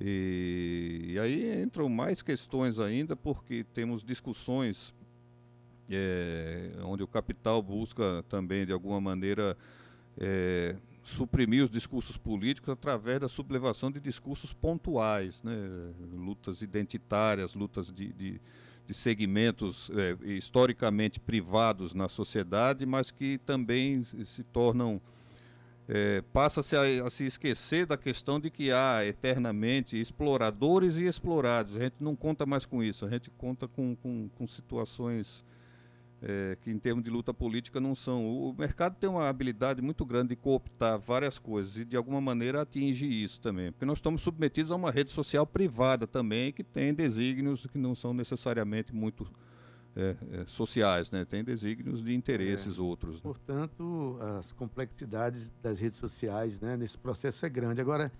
[0.00, 4.94] E, e aí entram mais questões ainda, porque temos discussões
[5.90, 9.56] é, onde o capital busca também, de alguma maneira,
[10.18, 15.52] é, suprimir os discursos políticos através da sublevação de discursos pontuais, né?
[16.14, 18.40] lutas identitárias, lutas de, de,
[18.86, 25.00] de segmentos é, historicamente privados na sociedade, mas que também se se tornam
[25.92, 31.76] é, passa-se a, a se esquecer da questão de que há eternamente exploradores e explorados.
[31.76, 35.44] A gente não conta mais com isso, a gente conta com, com, com situações
[36.22, 38.24] é, que, em termos de luta política, não são.
[38.24, 42.62] O mercado tem uma habilidade muito grande de cooptar várias coisas e, de alguma maneira,
[42.62, 43.72] atinge isso também.
[43.72, 47.96] Porque nós estamos submetidos a uma rede social privada também, que tem desígnios que não
[47.96, 49.26] são necessariamente muito
[49.96, 51.24] é, é, sociais, né?
[51.24, 53.16] tem desígnios de interesses outros.
[53.16, 53.20] né?
[53.22, 57.80] Portanto, as complexidades das redes sociais né, nesse processo é grande.
[57.80, 58.12] Agora,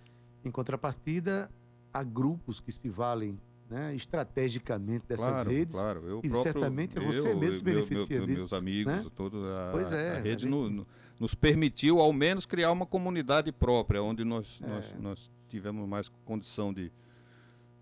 [0.44, 1.50] em contrapartida,
[1.92, 5.74] há grupos que se valem né, estrategicamente dessas claro, redes.
[5.74, 6.00] claro.
[6.06, 9.06] Eu e próprio, certamente você eu, mesmo se meu- beneficia meu- disso, Meus amigos, né?
[9.14, 10.86] todos, a, Pois é, a rede no- no-
[11.20, 14.66] nos permitiu, ao menos, criar uma comunidade própria, onde nós, É.
[14.66, 16.90] nós, nós tivemos mais condição de,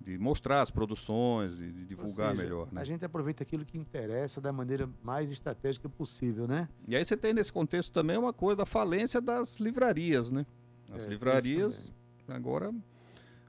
[0.09, 2.73] de mostrar as produções, de, de divulgar seja, melhor.
[2.73, 2.81] né?
[2.81, 6.66] A gente aproveita aquilo que interessa da maneira mais estratégica possível, né?
[6.87, 10.47] E aí você tem nesse contexto também uma coisa da falência das livrarias, né?
[10.90, 11.92] As É, livrarias,
[12.27, 12.73] agora,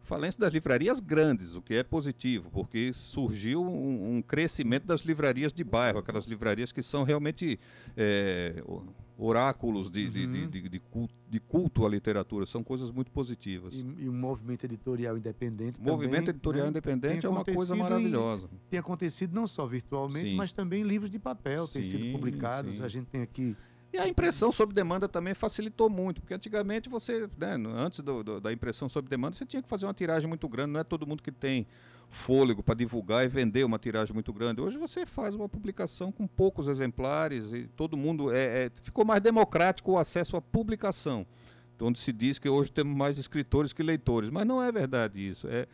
[0.03, 5.53] falência das livrarias grandes, o que é positivo, porque surgiu um, um crescimento das livrarias
[5.53, 7.57] de bairro, aquelas livrarias que são realmente
[7.95, 8.61] é,
[9.19, 10.49] oráculos de, de- de- Uhum.
[10.49, 13.73] de- de culto, de culto à literatura, são coisas muito positivas.
[13.73, 17.73] E, e o movimento editorial independente O movimento também, editorial né, independente é uma coisa
[17.73, 17.79] acontecido em-
[18.11, 18.49] maravilhosa.
[18.69, 20.35] tem acontecido não só virtualmente, Sim.
[20.35, 22.75] mas também livros de papel têm sido publicados.
[22.75, 22.83] sim.
[22.83, 23.55] A gente tem aqui
[23.91, 28.39] E a impressão sob demanda também facilitou muito, porque antigamente você, né, antes do- do-
[28.39, 31.07] da impressão sob demanda, você tinha que fazer uma tiragem muito grande, não é todo
[31.07, 31.65] mundo que tem
[32.09, 34.59] fôlego para divulgar e vender uma tiragem muito grande.
[34.59, 39.21] Hoje você faz uma publicação com poucos exemplares e todo mundo é, é- ficou mais
[39.21, 41.25] democrático o acesso à publicação.
[41.81, 45.47] onde se diz que hoje temos mais escritores que leitores, mas não é verdade isso.
[45.47, 45.65] É,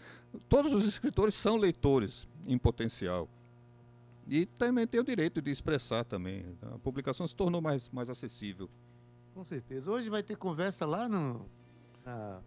[0.47, 3.27] todos os escritores são leitores em potencial.
[4.27, 6.45] E também tem o direito de expressar também.
[6.61, 8.69] A publicação se tornou mais, mais acessível.
[9.33, 9.91] Com certeza.
[9.91, 11.45] Hoje vai ter conversa lá no.
[12.05, 12.39] Na...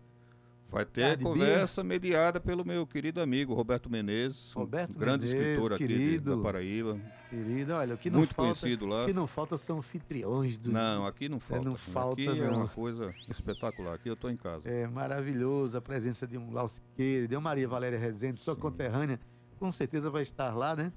[0.71, 5.73] Vai ter conversa mediada pelo meu querido amigo Roberto Menezes, Roberto um grande Menezes, escritor
[5.73, 7.01] aqui querido, da Paraíba.
[7.31, 9.05] Querido, olha, o que não Muito falta, conhecido lá.
[9.05, 10.71] O que não falta são anfitriões do.
[10.71, 11.65] Não, aqui não falta.
[11.65, 12.57] não falta, aqui é não.
[12.59, 13.95] uma coisa espetacular.
[13.95, 14.69] Aqui eu estou em casa.
[14.69, 18.61] É maravilhoso a presença de um Lau Siqueira, de uma Maria Valéria Rezende, sua Sim.
[18.61, 19.19] conterrânea,
[19.59, 20.93] com certeza vai estar lá, né?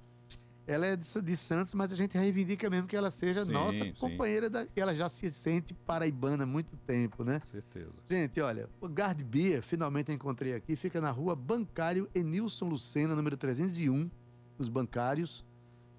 [0.68, 3.84] Ela é de, de Santos, mas a gente reivindica mesmo que ela seja Sim, nossa
[3.84, 3.94] sim.
[3.94, 7.42] companheira, da, ela já se sente paraibana há muito tempo, né?
[7.52, 7.92] Certeza.
[8.08, 13.36] Gente, olha, o Guard Beer, finalmente encontrei aqui, fica na rua Bancário Enilson Lucena, número
[13.36, 14.10] 301,
[14.58, 15.44] os bancários.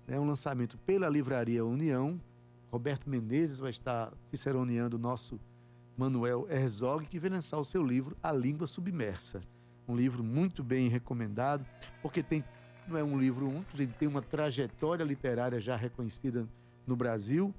[0.07, 2.20] É um lançamento pela Livraria União.
[2.70, 5.38] Roberto Menezes vai estar ciceroneando o nosso
[5.96, 9.42] Manuel Herzog, que vai lançar o seu livro A Língua Submersa.
[9.87, 11.66] Um livro muito bem recomendado,
[12.01, 12.44] porque tem,
[12.86, 16.46] não é um livro único, ele tem uma trajetória literária já reconhecida
[16.86, 17.54] no Brasil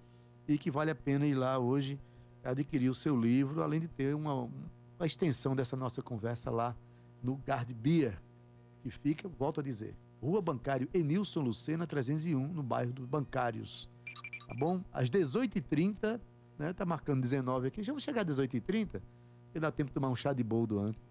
[0.47, 1.99] e que vale a pena ir lá hoje
[2.43, 6.75] adquirir o seu livro, além de ter uma, uma extensão dessa nossa conversa lá
[7.21, 8.21] no Guard Beer,
[8.81, 13.89] que fica, volto a dizer, Rua Bancário Enilson Lucena 301, no bairro dos Bancários.
[14.47, 14.83] Tá bom?
[14.91, 16.19] Às 18h30,
[16.57, 16.73] né?
[16.73, 17.81] Tá marcando 19 aqui.
[17.81, 19.01] Já vamos chegar às 18h30,
[19.45, 21.09] porque dá tempo de tomar um chá de boldo antes.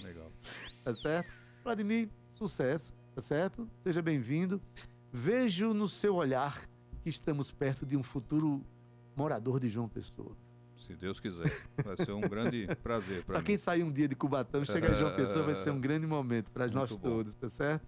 [0.00, 0.30] Legal.
[0.84, 1.30] tá certo?
[1.64, 2.08] Vladimir,
[2.48, 3.68] sucesso, tá certo?
[3.84, 4.60] Seja bem-vindo.
[5.12, 6.60] Vejo no seu olhar
[7.02, 8.62] que estamos perto de um futuro
[9.14, 10.36] morador de João Pessoa.
[10.76, 11.52] Se Deus quiser.
[11.84, 13.44] Vai ser um grande prazer para mim.
[13.44, 16.06] quem sair um dia de Cubatão e chegar em João Pessoa vai ser um grande
[16.06, 16.98] momento para nós bom.
[17.10, 17.86] todos, tá certo?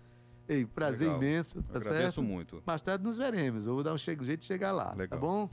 [0.48, 1.22] Ei, prazer Legal.
[1.22, 2.22] imenso, tá Agradeço certo?
[2.22, 2.62] muito.
[2.66, 3.66] Mais tarde nos veremos.
[3.66, 5.18] Eu vou dar um jeito de chegar lá, tá Legal.
[5.18, 5.50] bom?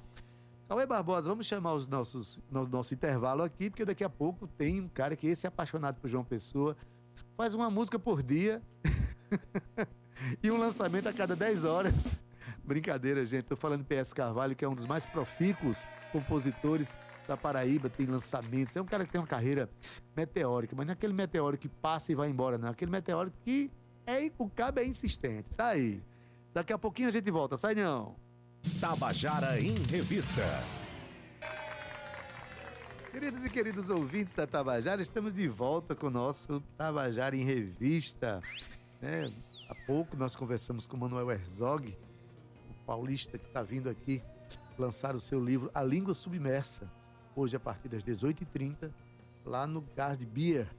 [0.68, 4.80] Cauê Barbosa, vamos chamar os nossos, no- nosso intervalo aqui, porque daqui a pouco tem
[4.82, 6.78] um cara que esse é apaixonado por João Pessoa,
[7.42, 8.62] faz uma música por dia
[10.44, 12.08] e um lançamento a cada 10 horas.
[12.64, 13.46] Brincadeira, gente.
[13.46, 16.96] Tô falando de PS Carvalho, que é um dos mais profícuos compositores
[17.28, 18.76] da Paraíba, tem lançamentos.
[18.76, 19.68] É um cara que tem uma carreira
[20.16, 22.68] meteórica, mas não é aquele meteoro que passa e vai embora, não.
[22.68, 23.72] É aquele meteoro que
[24.06, 25.50] é, o cabo é insistente.
[25.58, 26.00] Tá aí.
[26.54, 27.58] Daqui a pouquinho a gente volta.
[27.58, 28.18] Sai não.
[28.80, 30.44] Tabajara em Revista.
[33.12, 38.41] Queridos e queridos ouvintes da Tabajara, estamos de volta com o nosso Tabajara em Revista.
[39.02, 39.30] né?
[39.67, 41.97] há pouco nós conversamos com o Manuel Herzog,
[42.69, 44.24] o paulista que está vindo aqui
[44.80, 46.89] lançar o seu livro A Língua Submersa,
[47.36, 48.89] hoje a partir das 18h30,
[49.45, 50.74] lá no Guard Beer,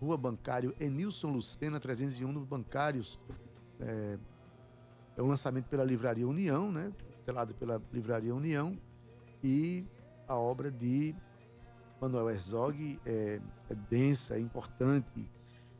[0.00, 3.20] Rua Bancário Enilson Lucena, 301 no Bancários.
[3.78, 4.18] É,
[5.16, 6.92] é um lançamento pela Livraria União, né?
[7.24, 8.76] Telado pela Livraria União.
[9.44, 9.86] E
[10.26, 11.14] a obra de
[12.00, 15.28] Manuel Herzog é, é densa, é importante,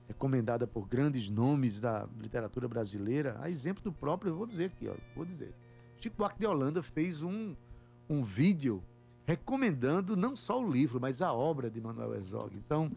[0.07, 3.37] recomendada por grandes nomes da literatura brasileira.
[3.41, 5.55] A exemplo do próprio, vou dizer aqui, ó, vou dizer.
[6.01, 7.55] Chico Buarque de Holanda fez um,
[8.09, 8.83] um vídeo
[9.27, 12.57] recomendando não só o livro, mas a obra de Manuel Herzog.
[12.57, 12.91] Então,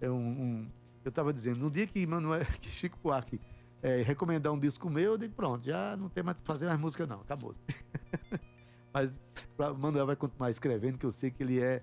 [0.00, 0.70] é um, um-
[1.04, 3.38] eu estava dizendo, no dia que, Manuel, que Chico Buarque
[3.82, 7.06] é, recomendar um disco meu, eu digo, pronto, já não tem mais fazer mais música
[7.06, 7.54] não, acabou.
[8.94, 9.20] mas
[9.78, 11.82] Manuel vai continuar escrevendo, que eu sei que ele é,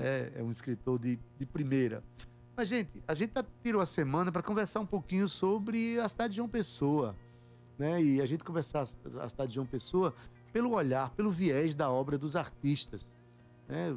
[0.00, 2.02] é, é um escritor de, de primeira.
[2.56, 6.32] Mas, gente, a gente tá, tirou a semana para conversar um pouquinho sobre a cidade
[6.32, 7.16] de João Pessoa.
[7.78, 8.02] Né?
[8.02, 10.14] E a gente conversar a cidade de João Pessoa
[10.52, 13.08] pelo olhar, pelo viés da obra dos artistas.
[13.68, 13.96] né?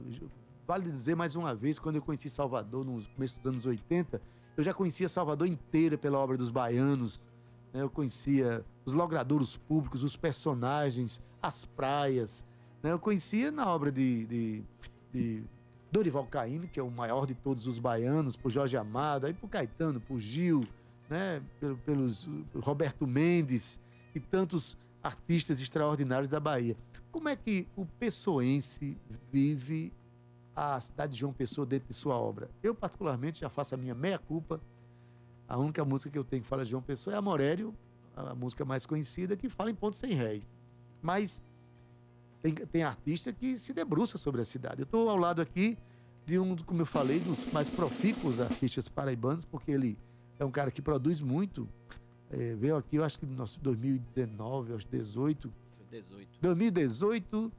[0.66, 4.22] Vale dizer mais uma vez, quando eu conheci Salvador no começo dos anos 80,
[4.56, 7.20] eu já conhecia Salvador inteira pela obra dos baianos.
[7.74, 7.82] né?
[7.82, 12.46] Eu conhecia os logradouros públicos, os personagens, as praias.
[12.82, 12.92] né?
[12.92, 14.64] Eu conhecia na obra de, de,
[15.12, 15.44] de
[15.94, 19.48] Dorival Caymmi, que é o maior de todos os baianos, por Jorge Amado, aí por
[19.48, 20.62] Caetano, por Gil,
[21.08, 21.40] né?
[21.60, 23.80] Pelo- pelos uh, Roberto Mendes
[24.16, 26.76] e tantos artistas extraordinários da Bahia.
[27.12, 28.98] Como é que o pessoense
[29.32, 29.94] vive
[30.56, 32.50] a cidade de João Pessoa dentro de sua obra?
[32.64, 34.60] Eu, particularmente, já faço a minha meia-culpa.
[35.48, 37.72] A única música que eu tenho que fala de João Pessoa é Amorério,
[38.16, 40.52] a música mais conhecida, que fala em pontos sem réis.
[41.04, 41.44] Mas
[42.44, 44.82] tem, tem artista que se debruça sobre a cidade.
[44.82, 45.78] Eu estou ao lado aqui
[46.26, 49.98] de um, como eu falei, dos mais profícuos artistas paraibanos, porque ele
[50.38, 51.68] é um cara que produz muito.
[52.30, 55.54] É, veio aqui, eu acho que em nosso 2019, aos 18,
[55.90, 56.40] 18.
[56.42, 57.52] 2018,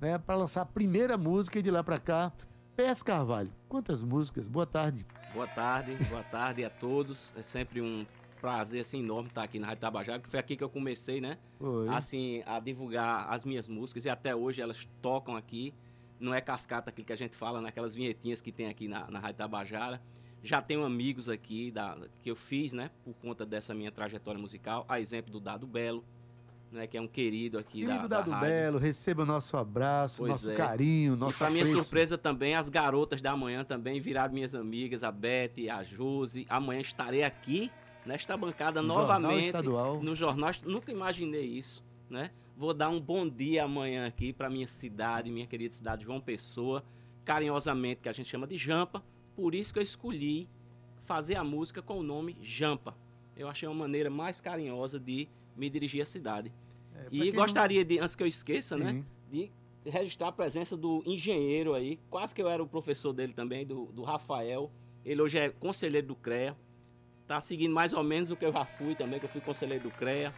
[0.00, 2.32] né, para lançar a primeira música e de lá para cá.
[2.76, 4.46] PS Carvalho, quantas músicas?
[4.46, 5.04] Boa tarde.
[5.34, 7.32] Boa tarde, boa tarde a todos.
[7.36, 8.06] É sempre um
[8.40, 11.38] prazer assim, enorme estar aqui na Rádio Tabajara, que foi aqui que eu comecei, né?
[11.60, 11.88] Oi.
[11.88, 15.74] Assim, a divulgar as minhas músicas e até hoje elas tocam aqui,
[16.18, 19.18] não é cascata aquilo que a gente fala naquelas vinhetinhas que tem aqui na, na
[19.18, 20.00] Rádio Tabajara.
[20.42, 24.84] Já tenho amigos aqui da, que eu fiz, né, por conta dessa minha trajetória musical,
[24.88, 26.04] a exemplo do Dado Belo,
[26.70, 28.48] né, que é um querido aqui Querido da, da Dado rádio.
[28.48, 30.54] Belo, receba nosso abraço, Pois nosso é.
[30.54, 35.02] carinho, E nosso para minha surpresa também, as garotas da manhã também viraram minhas amigas,
[35.02, 36.46] a Beth, a Josi.
[36.48, 37.70] Amanhã estarei aqui
[38.04, 40.02] nesta bancada No Jornal novamente Estadual.
[40.02, 40.50] no jornal.
[40.64, 42.30] Nunca imaginei isso, né?
[42.56, 46.20] Vou dar um bom dia amanhã aqui para minha cidade, minha querida cidade de João
[46.20, 46.84] Pessoa,
[47.24, 49.02] carinhosamente que a gente chama de Jampa.
[49.36, 50.48] Por isso que eu escolhi
[51.04, 52.96] fazer a música com o nome Jampa.
[53.36, 56.52] Eu achei uma maneira mais carinhosa de me dirigir à cidade.
[56.94, 59.04] É, E gostaria de, antes que eu esqueça, né?
[59.30, 59.50] Sim.
[59.84, 63.64] de registrar a presença do engenheiro aí, quase que eu era o professor dele também,
[63.64, 64.70] do, do Rafael.
[65.04, 66.56] Ele hoje é conselheiro do CREA.
[67.28, 69.84] Tá seguindo mais ou menos o que eu já fui também, que eu fui conselheiro
[69.84, 70.32] do CREA.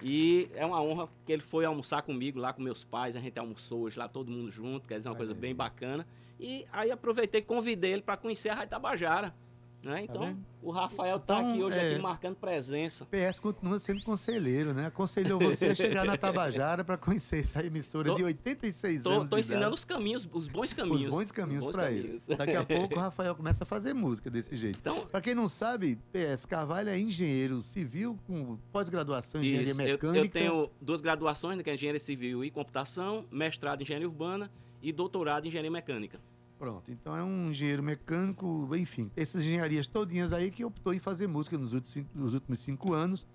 [0.00, 3.38] E é uma honra que ele foi almoçar comigo lá com meus pais, a gente
[3.38, 6.06] almoçou hoje lá todo mundo junto, quer dizer, uma coisa bem bacana.
[6.38, 9.34] E aí aproveitei e convidei ele para conhecer a Rádio Tabajara.
[9.82, 10.04] Né?
[10.04, 10.38] Então, vendo?
[10.62, 13.04] o Rafael tá Então, aqui hoje é- aqui marcando presença.
[13.06, 14.86] PS continua sendo conselheiro, né?
[14.86, 19.28] Aconselhou você a chegar na Tabajara para conhecer essa emissora Tô- de 86 Tô, anos.
[19.30, 19.74] de ensinando idade.
[19.74, 21.10] os caminhos, os bons os caminhos.
[21.10, 22.02] bons caminhos Os bons para ele.
[22.02, 22.26] caminhos.
[22.38, 24.78] Daqui a pouco o Rafael começa a fazer música desse jeito.
[24.78, 29.82] Então, Para quem não sabe, PS Carvalho é engenheiro civil com pós-graduação em engenharia Isso,
[29.82, 30.24] eu, mecânica.
[30.24, 34.48] eu tenho duas graduações, né, que é engenharia civil e computação, mestrado em engenharia urbana
[34.80, 36.20] e doutorado em engenharia mecânica.
[36.62, 41.26] Pronto, então é um engenheiro mecânico, enfim, essas engenharias todinhas aí que optou em fazer
[41.26, 43.26] música nos últimos, cinco, nos últimos cinco anos,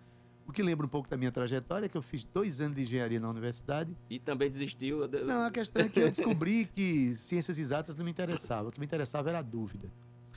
[0.48, 3.20] o que lembra um pouco da minha trajetória, que eu fiz dois anos de engenharia
[3.20, 3.94] na universidade.
[4.10, 5.10] E também desistiu.
[5.26, 8.80] Não, a questão é que eu descobri que ciências exatas não me interessavam, o que
[8.80, 9.92] me interessava era a dúvida.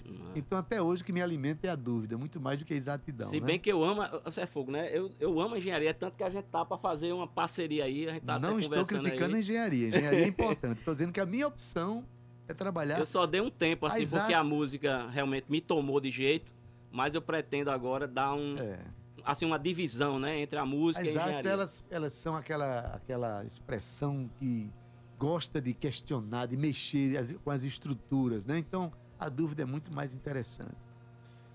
[0.05, 0.32] Não.
[0.34, 2.76] Então até hoje o que me alimenta é a dúvida, muito mais do que a
[2.76, 3.47] exatidão, Se né?
[3.47, 4.91] bem que eu amo, você é fogo, né?
[4.93, 8.09] Eu, eu amo a engenharia, tanto que a gente tá para fazer uma parceria aí,
[8.09, 9.43] a gente tá não estou criticando a aí.
[9.43, 12.05] engenharia, engenharia é importante, estou dizendo que a minha opção
[12.51, 15.61] é trabalhar Eu só dei um tempo, assim, As porque a artes- música realmente me
[15.61, 16.51] tomou de jeito,
[16.90, 18.78] mas eu pretendo agora dar um, é,
[19.24, 22.80] assim, uma divisão, né, entre a música e As a artes, elas, elas são aquela,
[22.94, 24.70] aquela expressão que
[25.18, 28.59] gosta de questionar, de mexer as- com as estruturas, né?
[28.59, 30.74] Então, a dúvida é muito mais interessante.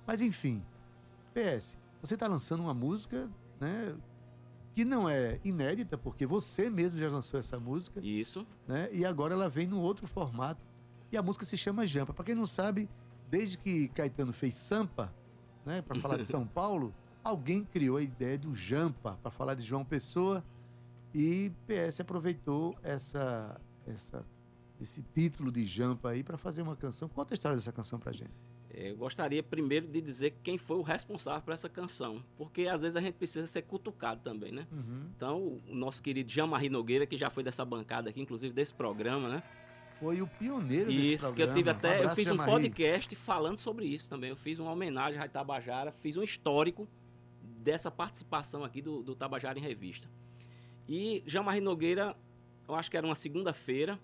[0.05, 0.63] Mas, enfim,
[1.33, 3.27] PS, você está lançando uma música,
[3.59, 3.95] né?
[4.75, 8.45] Que não é inédita, porque você mesmo já lançou essa música, Isso.
[8.67, 8.87] né?
[8.91, 10.61] E agora ela vem num outro formato.
[11.16, 12.13] E a música se chama Jampa.
[12.13, 12.89] Para quem não sabe,
[13.32, 15.16] desde que Caetano fez Sampa,
[15.66, 16.93] né, para falar de São Paulo,
[17.24, 20.43] alguém criou a ideia do Jampa para falar de João Pessoa
[21.13, 24.26] e PS aproveitou essa essa
[24.82, 27.07] esse título de Jampa aí para fazer uma canção.
[27.07, 28.34] Conta a história dessa canção pra gente.
[28.70, 32.82] É, Eu gostaria primeiro de dizer quem foi o responsável por essa canção, porque às
[32.82, 34.68] vezes a gente precisa ser cutucado também, né?
[35.16, 39.30] Então, o nosso querido Jean-Marie Nogueira, que já foi dessa bancada aqui, inclusive desse programa,
[39.30, 39.43] né?
[39.99, 41.51] Foi o pioneiro desse Isso, que programa.
[41.51, 44.29] eu tive até, eu abraço, fiz um podcast falando sobre isso também.
[44.29, 46.87] Eu fiz uma homenagem Rádio Tabajara, fiz um histórico
[47.41, 50.09] dessa participação aqui do, do Tabajara em Revista.
[50.87, 52.15] E Jean-Marie Nogueira,
[52.67, 53.99] eu acho que era uma segunda-feira,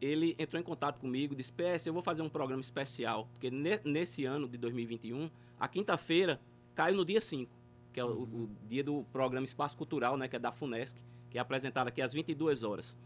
[0.00, 3.80] ele entrou em contato comigo, disse, PS, eu vou fazer um programa especial, porque ne-
[3.84, 5.30] nesse ano de 2021,
[5.60, 6.40] a quinta-feira
[6.74, 7.50] caiu no dia 5,
[7.92, 10.98] que é o, o dia do programa Espaço Cultural, né, que é da FUNESC,
[11.30, 12.96] que é apresentado aqui às 22 horas.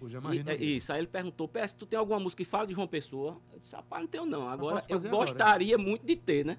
[0.00, 2.74] O E- é isso, aí ele perguntou, PS, tu tem alguma música que fala de
[2.74, 3.40] João Pessoa?
[3.52, 4.48] Eu disse, rapaz, não tenho não.
[4.48, 5.26] Agora, posso eu fazer agora.
[5.26, 6.58] gostaria muito de ter, né?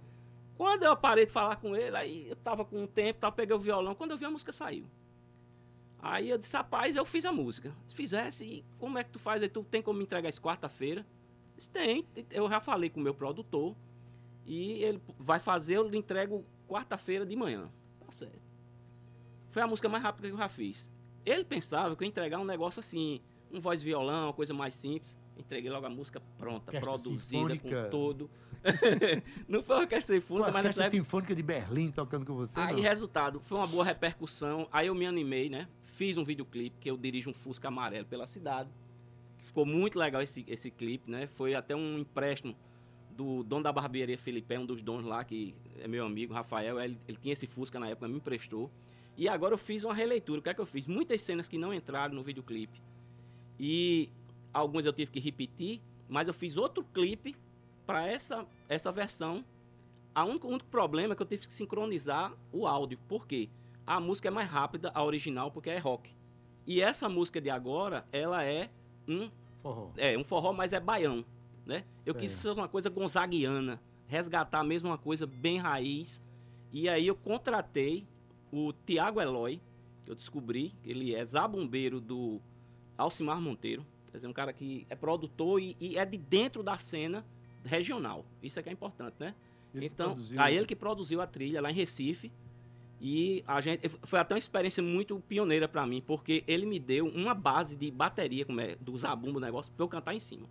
[0.58, 3.56] Quando eu parei de falar com ele, aí eu tava com um tempo, tava, peguei
[3.56, 4.86] o violão, quando eu vi a música saiu.
[6.02, 7.74] Aí eu disse, rapaz, eu fiz a música.
[7.88, 9.42] Se fizesse, e como é que tu faz?
[9.42, 11.02] Aí tu tem como me entregar isso quarta-feira?
[11.02, 13.76] Eu Disse, tem, eu já falei com o meu produtor,
[14.46, 17.70] e ele vai fazer, eu lhe entrego quarta-feira de manhã.
[18.06, 18.42] Tá certo.
[19.52, 20.90] Foi a música mais rápida que eu já fiz.
[21.26, 23.22] Ele pensava que eu ia entregar um negócio assim,
[23.52, 25.18] um voz violão, uma coisa mais simples.
[25.38, 27.84] Entreguei logo a música pronta, Orquestra produzida sinfônica.
[27.86, 28.30] com todo.
[29.48, 32.60] não foi uma orquestra Uma sinfônica, mas Orquestra época Sinfônica de Berlim tocando com você,
[32.60, 32.84] Aí, não?
[32.84, 34.68] resultado, foi uma boa repercussão.
[34.72, 35.68] Aí eu me animei, né?
[35.84, 38.70] Fiz um videoclipe, que eu dirijo um Fusca amarelo pela cidade.
[39.38, 41.28] Ficou muito legal esse, esse clipe, né?
[41.28, 42.56] Foi até um empréstimo
[43.12, 46.80] do dono da barbearia Felipe, um dos donos lá, que é meu amigo, Rafael.
[46.80, 48.70] Ele, ele tinha esse Fusca na época, me emprestou.
[49.18, 50.40] E agora eu fiz uma releitura.
[50.40, 50.86] O que é que eu fiz?
[50.88, 52.82] Muitas cenas que não entraram no videoclipe.
[53.60, 54.10] E
[54.54, 57.36] alguns eu tive que repetir, mas eu fiz outro clipe
[57.86, 59.44] para essa, essa versão
[60.14, 62.98] a único, o único problema é que eu tive que sincronizar o áudio.
[63.08, 63.50] Por quê?
[63.86, 66.12] A música é mais rápida, a original, porque é rock.
[66.66, 68.70] E essa música de agora, ela é
[69.08, 69.30] um,
[69.62, 69.92] Forró.
[69.98, 71.24] é, um forró, mas é baião.
[71.66, 71.84] Né?
[72.06, 72.18] Eu É.
[72.18, 76.22] quis ser uma coisa gonzaguiana, resgatar mesmo uma coisa bem raiz.
[76.72, 78.06] E aí eu contratei
[78.52, 79.62] o Tiago Eloy,
[80.04, 82.42] que eu descobri que ele é zabumbeiro do
[83.00, 83.86] Alcimar Monteiro.
[84.12, 87.26] Quer dizer, um cara que é produtor e, e é de dentro da cena
[87.64, 88.26] regional.
[88.42, 89.36] Isso é que é importante, né?
[89.74, 92.32] Ele então, aí ele que produziu a trilha lá em Recife.
[93.02, 97.08] E a gente foi até uma experiência muito pioneira pra mim, porque ele me deu
[97.08, 100.48] uma base de bateria, como é, do zabumba, negócio, pra eu cantar em cima.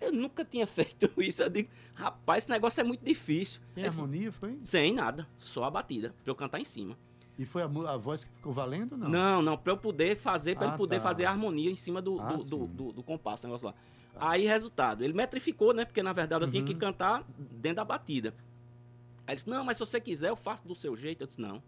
[0.00, 1.42] Eu nunca tinha feito isso.
[1.42, 3.60] Eu digo, rapaz, esse negócio é muito difícil.
[3.66, 4.58] Sem Esse- harmonia, foi?
[4.62, 6.96] sem nada, só a batida, pra eu cantar em cima.
[7.38, 9.08] E foi a, a voz que ficou valendo, não?
[9.10, 11.02] Não, não, pra eu poder fazer, pra Ah, ele poder tá.
[11.02, 13.74] fazer a harmonia em cima do, Ah, do, do, do- do compasso, o negócio lá.
[14.18, 15.84] Aí, resultado, ele metrificou, né?
[15.84, 16.78] Porque na verdade eu tinha que Uhum.
[16.78, 18.30] cantar dentro da batida.
[19.26, 21.20] Aí ele disse: Não, mas se você quiser, eu faço do seu jeito.
[21.22, 21.62] Eu disse: Não,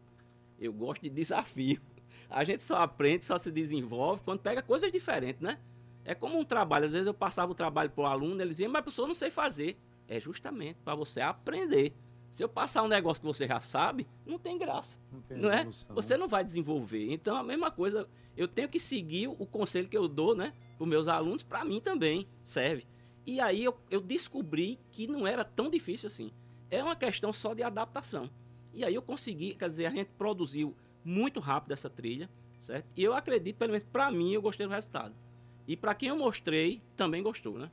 [0.59, 1.79] eu gosto de desafio.
[2.31, 5.59] A gente só aprende, só se desenvolve quando pega coisas diferentes, né?
[6.05, 6.87] É como um trabalho.
[6.87, 9.31] Às vezes eu passava o trabalho pro aluno, ele dizia: Mas professor, eu não sei
[9.31, 9.77] fazer.
[10.09, 11.93] É justamente para você aprender.
[12.31, 15.51] Se eu passar um negócio que você já sabe, não tem graça Não, tem não
[15.51, 15.65] é?
[15.91, 17.11] Você não vai desenvolver.
[17.11, 20.85] Então, a mesma coisa, eu tenho que seguir o conselho que eu dou, né, para
[20.85, 22.87] os meus alunos, para mim também serve.
[23.27, 26.31] E aí eu, eu descobri que não era tão difícil assim.
[26.71, 28.31] É uma questão só de adaptação.
[28.73, 30.75] E aí eu consegui, quer dizer, a gente produziu
[31.05, 32.29] muito rápido essa trilha,
[32.61, 32.87] certo?
[32.97, 35.15] E eu acredito, pelo menos para mim, eu gostei do resultado.
[35.67, 37.71] E para quem eu mostrei, também gostou, né?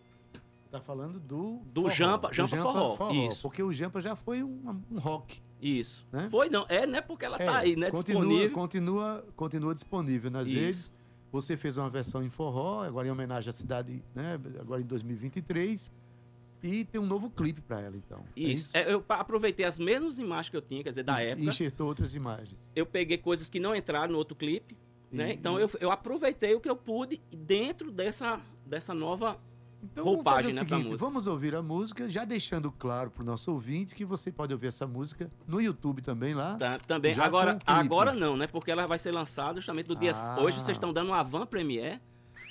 [0.76, 1.62] Tá falando do.
[1.72, 3.42] Do Jampa- do Jampa Forró, isso.
[3.44, 5.40] Porque o Jampa já foi um, um rock.
[5.62, 6.06] Isso.
[6.12, 6.28] Né?
[6.30, 7.00] Foi não, é, né?
[7.00, 7.90] Porque ela É, tá aí, né?
[7.92, 8.52] Continua, Disponível.
[8.54, 10.60] continua, continua disponível nas Isso.
[10.60, 10.92] redes.
[11.32, 14.38] Você fez uma versão em forró, agora em homenagem à cidade, né?
[14.60, 15.90] Agora em 2023.
[16.62, 18.20] E tem um novo clipe para ela, então.
[18.36, 18.76] É Isso.
[18.76, 21.46] É, eu pa- aproveitei as mesmas imagens que eu tinha, quer dizer, da E- época.
[21.46, 22.58] E enxertou outras imagens.
[22.76, 24.76] Eu peguei coisas que não entraram no outro clipe,
[25.12, 25.30] né?
[25.32, 29.40] E- Então eu, eu aproveitei o que eu pude dentro dessa, dessa nova.
[29.92, 31.06] Então roupagem, vamos fazer né, o pra seguinte, música.
[31.10, 34.68] vamos ouvir a música, já deixando claro para o nosso ouvinte que você pode ouvir
[34.68, 36.58] essa música no YouTube também lá.
[36.58, 37.18] tá- também.
[37.20, 38.48] Agora, agora não, né?
[38.48, 40.12] Porque ela vai ser lançada justamente no dia.
[40.16, 40.38] Ah.
[40.40, 42.00] Hoje vocês estão dando uma van premiere.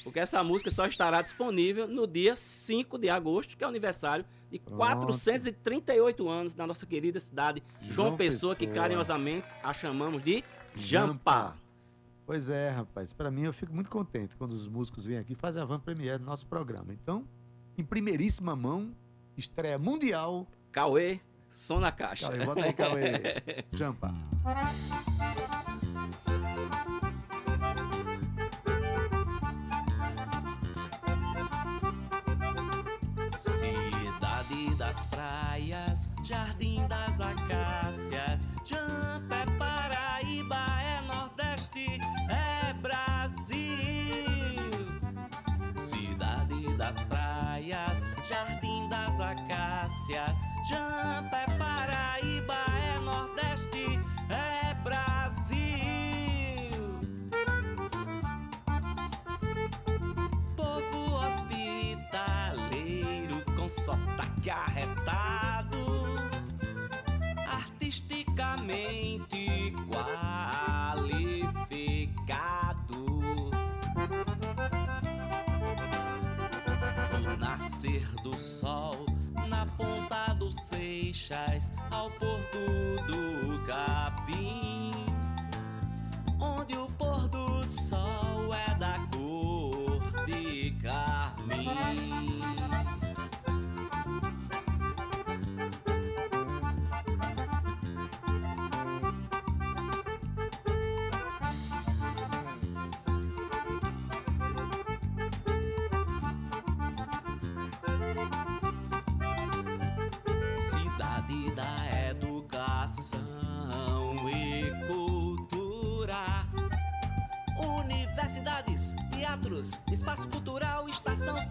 [0.02, 4.22] Porque essa música só estará disponível no dia 5 de agosto, que é o aniversário
[4.50, 4.76] de Pronto.
[4.76, 8.82] 438 anos da nossa querida cidade João, João Pessoa, que Pessoa.
[8.82, 10.44] carinhosamente a chamamos de
[10.76, 11.56] Jampa.
[12.26, 13.12] Pois é, rapaz.
[13.12, 15.78] Para mim, eu fico muito contente quando os músicos vêm aqui e fazem a van
[15.78, 16.92] premiere do nosso programa.
[16.92, 17.26] Então,
[17.76, 18.94] em primeiríssima mão,
[19.36, 20.46] estreia mundial.
[20.72, 21.20] Cauê,
[21.50, 22.28] som na caixa.
[22.28, 23.12] Cauê, bota aí, Cauê.
[23.72, 24.14] Jampa.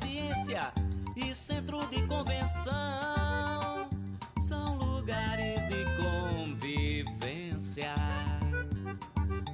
[0.04, 0.74] Ciência
[1.16, 3.88] e centro de convenção
[4.40, 7.96] são lugares de convivência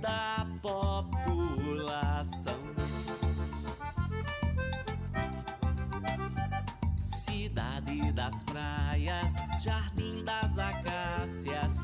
[0.01, 2.59] da população.
[7.03, 11.79] Cidade das praias, jardim das acácias,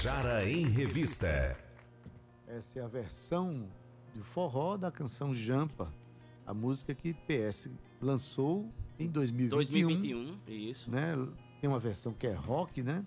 [0.00, 1.58] Tabajara em Revista.
[2.48, 3.68] Essa é a versão
[4.14, 5.92] de forró da canção Jampa,
[6.46, 7.68] a música que PS
[8.00, 8.66] lançou
[8.98, 9.56] em 2021.
[9.56, 10.90] 2021, isso.
[10.90, 11.14] Né?
[11.60, 13.04] Tem uma versão que é rock, né?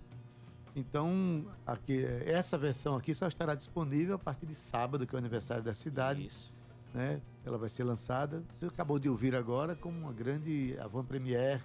[0.76, 5.18] Então, aqui, essa versão aqui só estará disponível a partir de sábado, que é o
[5.18, 6.24] aniversário da cidade.
[6.24, 6.52] Isso.
[6.94, 7.20] Né?
[7.44, 8.44] Ela vai ser lançada.
[8.56, 11.60] Você acabou de ouvir agora como uma grande avant-première,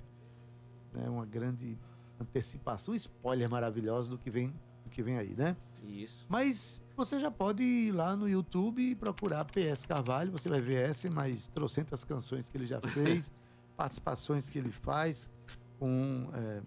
[0.92, 1.08] né?
[1.08, 1.78] uma grande
[2.20, 4.52] antecipação, spoiler maravilhoso do que vem,
[4.90, 5.56] que vem aí, né?
[5.84, 6.26] Isso.
[6.30, 10.90] Mas você já pode ir lá no YouTube e procurar PS Carvalho, você vai ver
[10.90, 13.32] essa mais trocentas canções que ele já fez,
[13.78, 15.30] participações que ele faz
[15.80, 16.62] com é,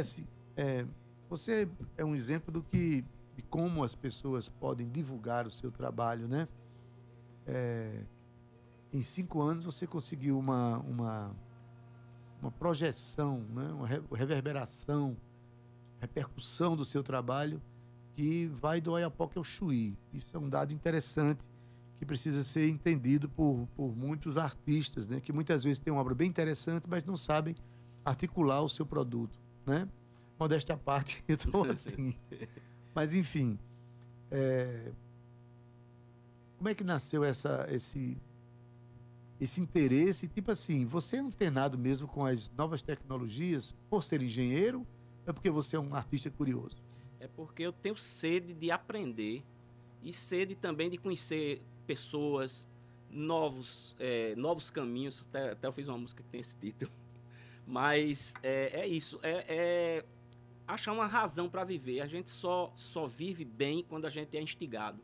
[0.00, 0.24] PS.
[0.56, 0.86] É,
[1.28, 3.04] você é um exemplo do que
[3.36, 6.48] de como as pessoas podem divulgar o seu trabalho, né?
[7.46, 8.02] É,
[8.92, 11.30] em cinco anos você conseguiu uma, uma,
[12.42, 13.72] uma projeção, né?
[13.72, 15.16] uma reverberação,
[16.00, 17.60] repercussão do seu trabalho
[18.14, 19.96] que vai do Oiapoque ao Chuí.
[20.12, 21.44] Isso é um dado interessante
[21.98, 25.20] que precisa ser entendido por, por muitos artistas, né?
[25.20, 27.54] que muitas vezes têm uma obra bem interessante, mas não sabem
[28.04, 29.38] articular o seu produto.
[29.66, 29.86] Né?
[30.38, 32.14] Modéstia à parte, eu estou assim.
[32.94, 33.58] Mas, enfim,
[34.30, 34.90] é...
[36.56, 38.16] como é que nasceu essa, esse,
[39.38, 40.26] esse interesse?
[40.26, 44.86] Tipo assim, você é antenado mesmo com as novas tecnologias por ser engenheiro?
[45.26, 46.76] É porque você é um artista curioso?
[47.18, 49.42] É porque eu tenho sede de aprender
[50.02, 52.68] e sede também de conhecer pessoas,
[53.10, 55.24] novos, é, novos caminhos.
[55.28, 56.90] Até, até, eu fiz uma música que tem esse título.
[57.66, 60.04] Mas é, é isso, é, é,
[60.66, 62.00] achar uma razão para viver.
[62.00, 65.00] A gente só, só vive bem quando a gente é instigado,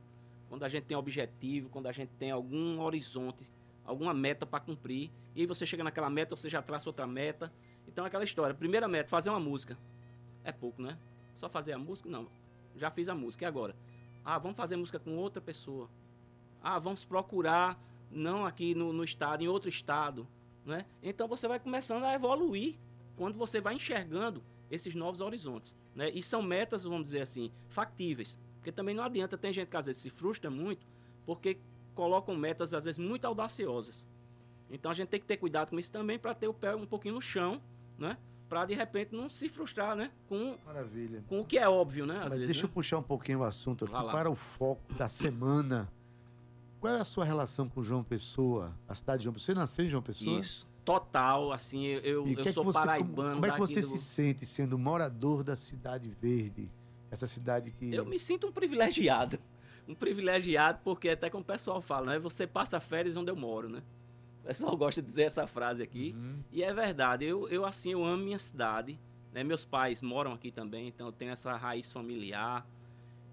[0.49, 3.45] quando a gente tem objetivo, quando a gente tem algum horizonte,
[3.85, 5.11] alguma meta para cumprir.
[5.35, 7.53] E aí você chega naquela meta, você já traça outra meta.
[7.87, 8.55] Então aquela história.
[8.55, 9.77] Primeira meta, fazer uma música.
[10.47, 10.97] É pouco, né?
[11.35, 12.09] Só fazer a música?
[12.09, 12.29] Não.
[12.77, 13.45] Já fiz a música.
[13.45, 13.75] E agora?
[14.25, 15.91] Ah, vamos fazer música com outra pessoa.
[16.63, 17.77] Ah, vamos procurar,
[18.11, 20.27] não aqui no, no estado, em outro estado.
[20.65, 20.87] Né?
[21.03, 22.77] Então você vai começando a evoluir
[23.17, 24.41] quando você vai enxergando
[24.71, 25.77] esses novos horizontes.
[25.97, 26.11] Né?
[26.11, 28.39] E são metas, vamos dizer assim, factíveis.
[28.57, 30.87] Porque também não adianta, tem gente que às vezes se frustra muito
[31.27, 31.59] porque
[31.95, 34.07] colocam metas, às vezes, muito audaciosas.
[34.71, 36.87] Então a gente tem que ter cuidado com isso também para ter o pé um
[36.87, 37.61] pouquinho no chão,
[37.99, 38.17] né?
[38.49, 40.11] Para de repente não se frustrar, né?
[40.29, 41.25] Com, Maravilha.
[41.27, 42.19] com o que é óbvio, né?
[42.23, 42.71] Mas vezes, deixa né?
[42.71, 45.91] eu puxar um pouquinho o assunto aqui para o foco da semana.
[46.81, 49.55] Qual é a sua relação com João Pessoa, a cidade de João Pessoa?
[49.55, 50.39] Você nasceu em João Pessoa?
[50.39, 53.15] Isso, total, assim, eu, eu que sou é você, paraibano.
[53.17, 53.87] Como, como é que você do...
[53.87, 56.71] se sente sendo morador da Cidade Verde?
[57.11, 57.93] Essa cidade que...
[57.93, 59.39] Eu me sinto um privilegiado.
[59.89, 62.19] Um privilegiado porque até como o pessoal fala, né?
[62.19, 63.85] Você passa férias onde eu moro, né?
[64.47, 66.15] O pessoal gosta de dizer essa frase aqui.
[66.17, 66.39] Uhum.
[66.53, 67.25] E é verdade.
[67.25, 68.97] Eu, eu, assim, eu amo minha cidade.
[69.33, 69.43] Né?
[69.43, 72.65] Meus pais moram aqui também, então eu tenho essa raiz familiar.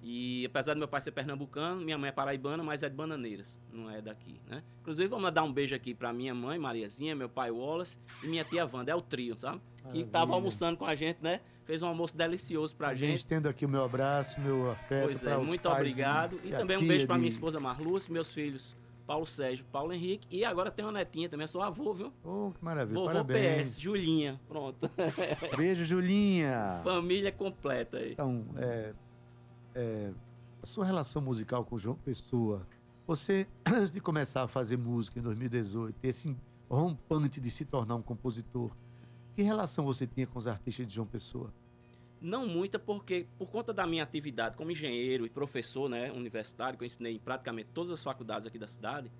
[0.01, 3.61] E apesar do meu pai ser pernambucano, minha mãe é paraibana, mas é de Bananeiras,
[3.72, 4.61] não é daqui, né?
[4.82, 8.43] Inclusive, vou mandar um beijo aqui para minha mãe, Mariazinha, meu pai Wallace e minha
[8.43, 9.61] tia Wanda, é o trio, sabe?
[9.93, 11.39] Que tava almoçando com a gente, né?
[11.64, 13.20] Fez um almoço delicioso pra a gente.
[13.20, 15.05] Estendo aqui o meu abraço, meu afeto.
[15.05, 16.38] Pois é, muito obrigado.
[16.43, 18.76] E, e também um beijo para minha esposa Marluce, meus filhos
[19.06, 20.28] Paulo Sérgio, Paulo Henrique.
[20.30, 22.12] E agora tem uma netinha também, sou avô, viu?
[22.24, 22.99] Oh, que maravilha.
[22.99, 23.74] Vovô Parabéns.
[23.74, 24.89] PS, Julinha, pronto.
[25.58, 26.82] Beijo, Julinha.
[26.84, 28.14] Família completa aí.
[28.14, 28.93] Então, é,
[29.76, 30.12] é,
[30.62, 32.66] a sua relação musical com o João Pessoa,
[33.06, 36.36] você, antes de começar a fazer música em 2018, esse
[36.70, 38.72] rompante de se tornar um compositor,
[39.36, 41.54] que relação você tinha com os artistas de João Pessoa?
[42.24, 46.86] Não muita, porque por conta da minha atividade como engenheiro e professor né, universitário, que
[46.86, 49.11] eu ensinei em praticamente todas as faculdades aqui da cidade,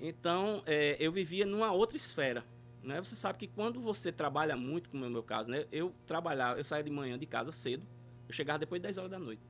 [0.00, 2.44] então é, eu vivia numa outra esfera.
[2.82, 3.00] Né?
[3.00, 6.58] Você sabe que quando você trabalha muito, como é o meu caso, né, eu trabalhava,
[6.58, 7.86] eu saía de manhã de casa cedo,
[8.26, 9.42] eu chegava depois de 10 horas da noite.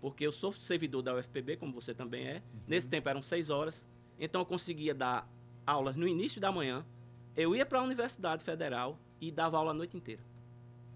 [0.00, 2.34] Porque eu sou servidor da UFPB, como você também é.
[2.36, 2.60] Uhum.
[2.68, 5.28] Nesse tempo eram 6 horas, então eu conseguia dar
[5.66, 6.86] aulas no início da manhã,
[7.34, 10.22] eu ia para a Universidade Federal e dava aula a noite inteira.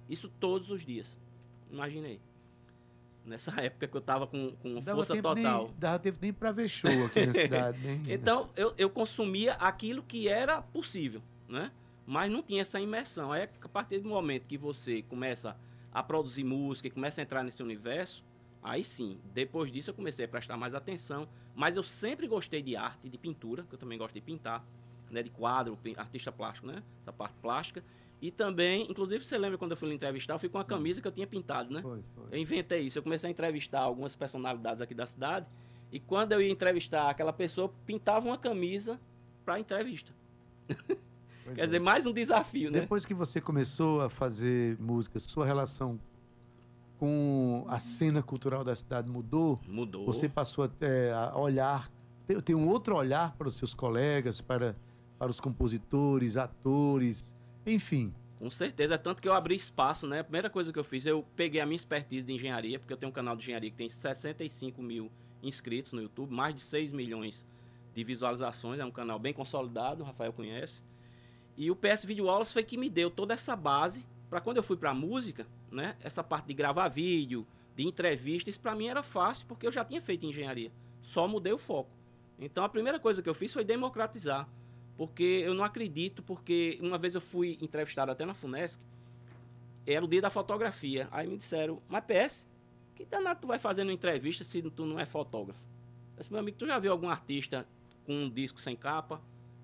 [0.08, 1.18] Isso todos os dias.
[1.70, 2.20] Imaginei.
[3.24, 5.64] Nessa época que eu estava com, com força total.
[5.64, 7.78] Nem, dava tempo nem para ver show aqui na cidade.
[7.80, 8.12] Nem...
[8.12, 11.70] Então, eu, eu consumia aquilo que era possível, né?
[12.06, 13.34] Mas não tinha essa imersão.
[13.34, 15.56] É a partir do momento que você começa
[15.96, 18.22] a produzir música começa a entrar nesse universo,
[18.62, 21.26] aí sim, depois disso eu comecei a prestar mais atenção.
[21.54, 24.62] Mas eu sempre gostei de arte, de pintura, que eu também gosto de pintar,
[25.10, 25.22] né?
[25.22, 26.82] De quadro, artista plástico, né?
[27.00, 27.82] Essa parte plástica.
[28.20, 31.08] E também, inclusive, você lembra quando eu fui entrevistar, eu fui com uma camisa que
[31.08, 31.82] eu tinha pintado, né?
[31.82, 32.24] Foi, foi.
[32.30, 32.98] Eu inventei isso.
[32.98, 35.46] Eu comecei a entrevistar algumas personalidades aqui da cidade.
[35.92, 38.98] E quando eu ia entrevistar aquela pessoa, eu pintava uma camisa
[39.44, 40.12] para entrevista.
[41.54, 41.66] Quer é.
[41.66, 42.80] dizer, mais um desafio, né?
[42.80, 46.00] Depois que você começou a fazer música, sua relação
[46.98, 49.60] com a cena cultural da cidade mudou?
[49.68, 50.06] Mudou.
[50.06, 51.88] Você passou até a olhar,
[52.26, 54.74] ter, ter um outro olhar para os seus colegas, para,
[55.18, 57.35] para os compositores, atores,
[57.66, 58.14] enfim.
[58.38, 60.20] Com certeza, é tanto que eu abri espaço, né?
[60.20, 62.96] A primeira coisa que eu fiz, eu peguei a minha expertise de engenharia, porque eu
[62.96, 65.10] tenho um canal de engenharia que tem 65 mil
[65.42, 67.46] inscritos no YouTube, mais de 6 milhões
[67.94, 70.84] de visualizações, é um canal bem consolidado, o Rafael conhece.
[71.56, 74.62] E o PS Video Aulas foi que me deu toda essa base para quando eu
[74.62, 75.96] fui para música, né?
[76.00, 79.82] Essa parte de gravar vídeo, de entrevista, isso para mim era fácil porque eu já
[79.82, 80.70] tinha feito engenharia.
[81.00, 81.90] Só mudei o foco.
[82.38, 84.46] Então a primeira coisa que eu fiz foi democratizar,
[84.96, 88.80] porque eu não acredito, porque uma vez eu fui entrevistado até na Funesc,
[89.86, 91.08] era o dia da fotografia.
[91.10, 92.46] Aí me disseram, mas PS,
[92.94, 95.60] que danado tu vai fazendo entrevista se tu não é fotógrafo?
[96.16, 97.66] Eu disse, meu amigo, tu já viu algum artista
[98.04, 99.20] com um disco sem capa,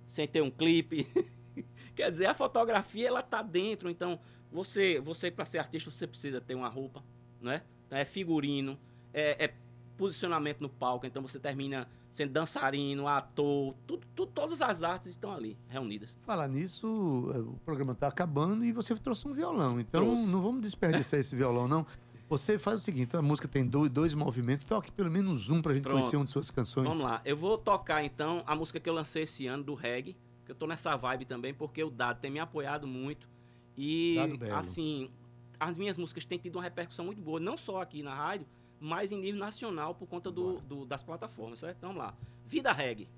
[0.06, 1.06] sem ter um clipe?
[1.96, 4.20] Quer dizer, a fotografia ela tá dentro, então
[4.50, 7.02] você, você para ser artista você precisa ter uma roupa,
[7.40, 7.62] né?
[7.86, 8.78] Então, é figurino,
[9.12, 9.54] é, é,
[9.96, 15.32] posicionamento no palco, então você termina sendo dançarino, ator, tudo, tudo, todas as artes estão
[15.32, 16.18] ali reunidas.
[16.22, 20.26] Falar nisso, o programa está acabando e você trouxe um violão, então Trouxe.
[20.26, 21.86] não vamos desperdiçar esse violão não.
[22.28, 25.72] Você faz o seguinte, a música tem dois, dois movimentos, toque pelo menos um para
[25.72, 25.98] a gente Pronto.
[25.98, 26.86] conhecer uma de suas canções.
[26.86, 30.16] Vamos lá, eu vou tocar então a música que eu lancei esse ano do reggae,
[30.44, 33.28] que eu tô nessa vibe também, porque o Dado tem me apoiado muito.
[33.76, 34.16] E
[34.54, 35.10] assim,
[35.58, 38.46] as minhas músicas têm tido uma repercussão muito boa, não só aqui na rádio,
[38.82, 41.76] mas em nível nacional por conta do, do- das plataformas, certo?
[41.78, 42.14] Então vamos lá.
[42.46, 43.08] Vida reggae.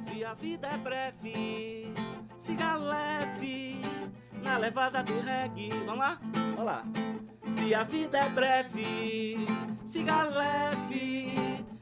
[0.00, 1.92] Se a vida é breve,
[2.38, 3.80] siga leve
[4.42, 5.70] na levada do reggae.
[5.86, 6.20] Vamos lá?
[6.54, 6.84] Vamos lá.
[7.50, 9.46] Se a vida é breve,
[9.86, 11.34] siga leve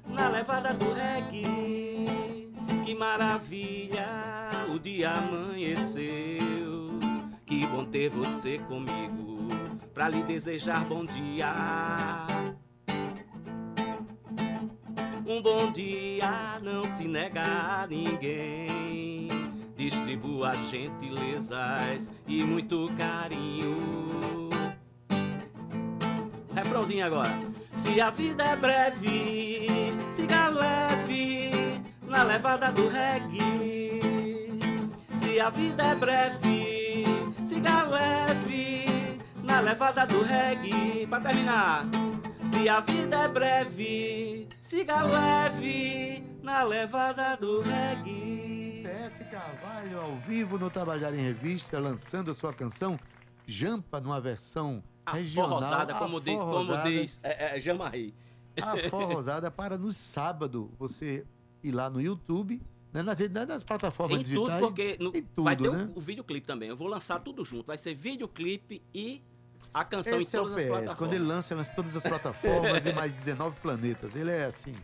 [0.06, 2.50] na levada do reggae.
[2.84, 4.06] Que maravilha,
[4.74, 6.50] o dia amanheceu.
[7.46, 9.48] Que bom ter você comigo,
[9.92, 12.26] pra lhe desejar bom dia.
[15.26, 19.28] Um bom dia não se nega a ninguém.
[19.76, 24.48] Distribua gentilezas e muito carinho.
[26.54, 27.38] Refrãozinho agora.
[27.76, 29.68] Se a vida é breve,
[30.12, 34.00] siga leve na levada do reggae.
[35.16, 37.04] Se a vida é breve,
[37.44, 38.89] siga leve
[39.50, 41.06] na levada do reggae.
[41.08, 41.86] Pra terminar.
[42.46, 48.84] Se a vida é breve, siga leve na levada do reggae.
[48.84, 52.98] PS Carvalho ao vivo no Tabajara em Revista, lançando a sua canção
[53.46, 54.82] Jampa numa versão
[55.12, 55.58] regional.
[55.58, 58.14] Aforrosada, como diz, como diz é, é, Jamarri.
[58.60, 61.26] Aforrosada para no sábado você
[61.62, 64.60] ir lá no YouTube, né, nas, nas plataformas Em tudo, digitais.
[64.60, 65.90] porque no- tudo, vai ter o- né?
[65.94, 66.68] o, videoclipe também.
[66.68, 67.66] Eu vou lançar tudo junto.
[67.66, 69.22] Vai ser videoclipe e
[69.72, 70.68] a canção Esse em é o todas as PS.
[70.68, 70.98] plataformas.
[70.98, 74.14] Quando ele lança, lança em todas as plataformas e mais 19 planetas.
[74.16, 74.74] Ele é assim.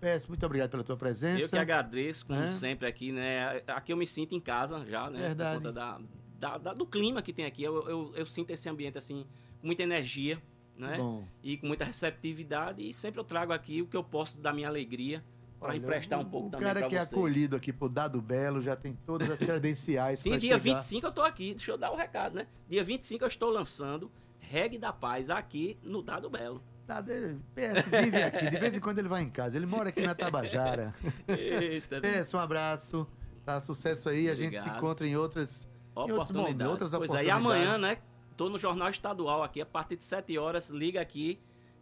[0.00, 1.40] PS, muito obrigado pela tua presença.
[1.42, 2.48] Eu que agradeço, como né?
[2.50, 3.62] sempre, aqui, né?
[3.68, 5.20] Aqui eu me sinto em casa já, né?
[5.20, 5.58] Verdade.
[5.60, 6.00] Por conta da,
[6.38, 7.62] da- da- do clima que tem aqui.
[7.62, 9.24] Eu, eu, eu sinto esse ambiente, assim,
[9.60, 10.42] com muita energia,
[10.76, 10.96] né?
[10.96, 12.82] Bom, E com muita receptividade.
[12.82, 15.22] E sempre eu trago aqui o que eu posso da minha alegria
[15.62, 17.12] para emprestar um o- pouco o também cara pra que é vocês.
[17.12, 20.58] acolhido aqui por Dado Belo já tem todas as credenciais Sim, dia chegar.
[20.58, 21.54] 25 eu tô aqui.
[21.54, 22.46] Deixa eu dar o recado, né?
[22.68, 24.10] Dia 25 eu estou lançando
[24.40, 26.62] Reggae da Paz aqui no Dado Belo.
[26.86, 27.10] Dado,
[27.54, 28.50] PS, vive aqui.
[28.50, 29.56] De vez em quando ele vai em casa.
[29.56, 30.92] Ele mora aqui na Tabajara.
[31.28, 33.06] Eita, PS, um abraço.
[33.44, 34.28] Tá, sucesso aí.
[34.28, 34.76] A gente se Obrigado.
[34.78, 35.70] encontra em outras.
[35.94, 36.66] momentos, oportunidades.
[36.72, 37.66] outras Pois é, e oportunidades.
[37.66, 37.98] amanhã, né?
[38.36, 41.38] Tô no Jornal Estadual aqui, a partir de 7 horas, liga aqui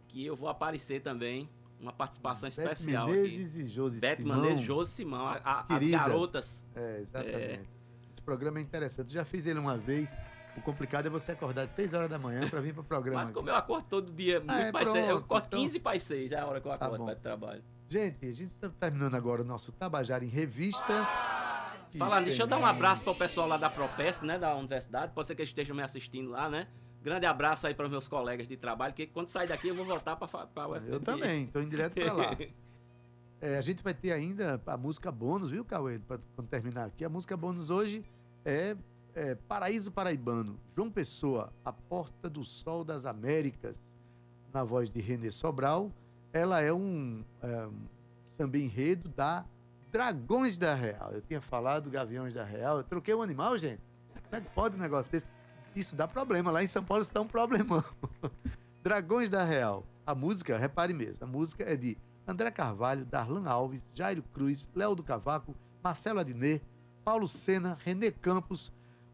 [0.07, 1.49] que eu vou aparecer também.
[1.81, 4.01] Uma participação Beth especial Menezes e Josi aqui.
[4.07, 4.41] Beth Simão.
[4.41, 6.65] Menezes, Josi Simão, a- a- As as garotas.
[6.75, 7.69] É, exatamente.
[8.11, 9.11] Esse programa é interessante.
[9.11, 10.15] Já fiz ele uma vez.
[10.55, 13.19] O complicado é você acordar às 6 horas da manhã para vir para o programa.
[13.21, 13.37] Mas aqui.
[13.37, 15.79] como eu acordo todo dia, muito Ah, é, mais cedo, eu pronto, acordo então- 15
[15.79, 17.05] para as 6, é a hora que eu Tá acordo bom.
[17.05, 17.63] para o trabalho.
[17.89, 21.07] Gente, a gente está terminando agora o nosso Tabajara em Revista.
[21.97, 25.11] Falando, deixa eu dar um abraço para o pessoal lá da Propesc, né, da universidade.
[25.13, 26.67] Pode ser que eles estejam me assistindo lá, né?
[27.01, 29.85] Grande abraço aí para os meus colegas de trabalho, que quando sair daqui eu vou
[29.85, 30.27] voltar para
[30.67, 30.93] o UFPB.
[30.93, 32.37] Eu também, estou indo direto para lá.
[33.43, 35.97] É, a gente vai ter ainda a música bônus, viu, Cauê?
[35.97, 37.03] Para terminar aqui.
[37.03, 38.05] A música bônus hoje
[38.45, 38.77] é,
[39.15, 40.59] é Paraíso Paraibano.
[40.75, 43.83] João Pessoa, A Porta do Sol das Américas,
[44.53, 45.91] na voz de Renê Sobral.
[46.31, 47.81] Ela é um, é, um
[48.27, 49.43] samba enredo da
[49.91, 51.11] Dragões da Real.
[51.11, 52.77] Eu tinha falado Gaviões da Real.
[52.77, 53.81] Eu troquei o animal, gente.
[54.23, 55.25] Como é que pode um negócio desse?
[55.75, 56.51] Isso dá problema.
[56.51, 57.83] Lá em São Paulo dá um problemão.
[58.83, 59.85] Dragões da Real.
[60.05, 61.97] A música, repare mesmo, a música é de
[62.27, 66.61] André Carvalho, Darlan Alves, Jairo Cruz, Léo do Cavaco, Marcelo Adnet,
[67.03, 68.73] Paulo Sena, Renê Campos,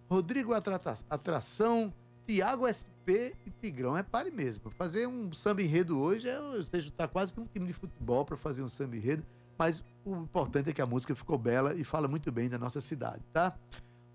[0.10, 1.94] Rodrigo Atração,
[2.26, 4.70] Tiago SP e Tigrão é pare mesmo.
[4.72, 8.38] Fazer um samba enredo hoje, ou seja, tá quase que um time de futebol para
[8.38, 9.24] fazer um samba enredo.
[9.58, 12.80] Mas o importante é que a música ficou bela e fala muito bem da nossa
[12.80, 13.58] cidade, tá?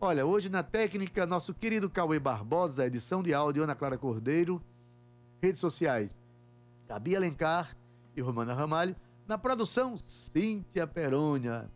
[0.05, 4.61] Olha, hoje na técnica, nosso querido Cauê Barbosa, edição de áudio, Ana Clara Cordeiro,
[5.40, 6.16] redes sociais,
[6.88, 7.76] Gabi Alencar
[8.16, 8.96] e Romana Ramalho.
[9.28, 11.70] Na produção, Cíntia Perônia.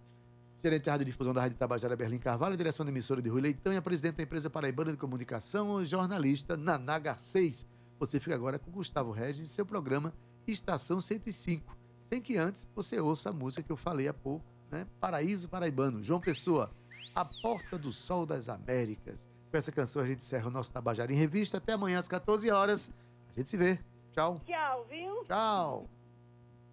[0.61, 3.77] Gerente de Rádio da Rádio Tabajara Berlim Carvalho, direção da emissora de Rui Leitão e
[3.77, 7.65] a presidente da empresa Paraibana de Comunicação, jornalista Naná Garcês.
[8.01, 10.13] Você fica agora com Gustavo Regis e seu programa
[10.49, 11.77] Estação 105.
[12.07, 14.85] Sem que antes você ouça a música que eu falei há pouco, né?
[14.99, 16.73] Paraíso Paraibano, João Pessoa.
[17.17, 19.27] A Porta do Sol das Américas.
[19.51, 21.57] Com essa canção a gente encerra o nosso Tabajara em Revista.
[21.57, 22.93] Até amanhã às 14 horas.
[23.35, 23.79] A gente se vê.
[24.13, 24.39] Tchau.
[24.45, 25.25] Tchau, viu?
[25.25, 25.89] Tchau.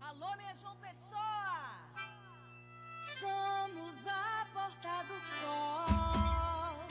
[0.02, 1.80] Alô, minha João Pessoa!
[3.22, 6.88] Somos a Porta do Sol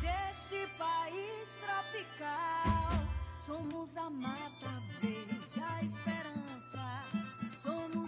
[0.00, 3.04] deste país tropical.
[3.36, 7.04] Somos a mata verde, a esperança.
[7.60, 8.01] Somos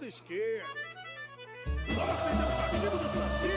[0.00, 0.64] da esquerda.
[1.88, 3.56] Vamos acender o cachimbo do Saci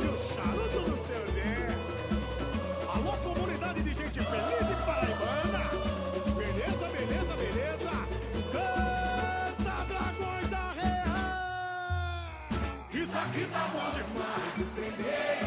[0.00, 1.68] e o charuto do seu Zé.
[2.92, 5.70] Alô, comunidade de gente feliz e paraibana.
[6.36, 7.90] Beleza, beleza, beleza.
[8.50, 12.24] Canta, dragões da Real.
[12.92, 15.41] Isso aqui tá bom demais, incendeia.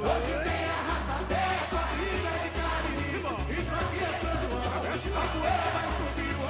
[0.00, 2.94] Hoje tem arrastadeira com a trilha de carne.
[3.50, 4.62] Isso aqui é São João.
[4.62, 6.34] A poeira vai subir.
[6.38, 6.46] Oh,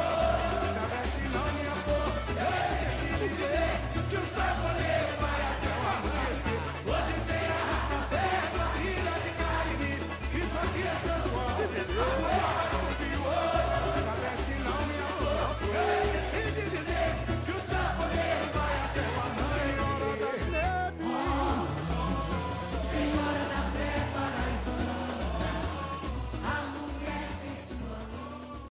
[0.73, 2.13] se abreche não, minha porra.
[2.45, 3.73] Eu esqueci de dizer
[4.11, 6.61] que o sanfoneiro vai até o amanhecer.
[6.93, 9.93] Hoje tem arrastadeira com a trilha de carne.
[10.35, 11.49] Isso aqui é São João.
[11.49, 12.48] A poeira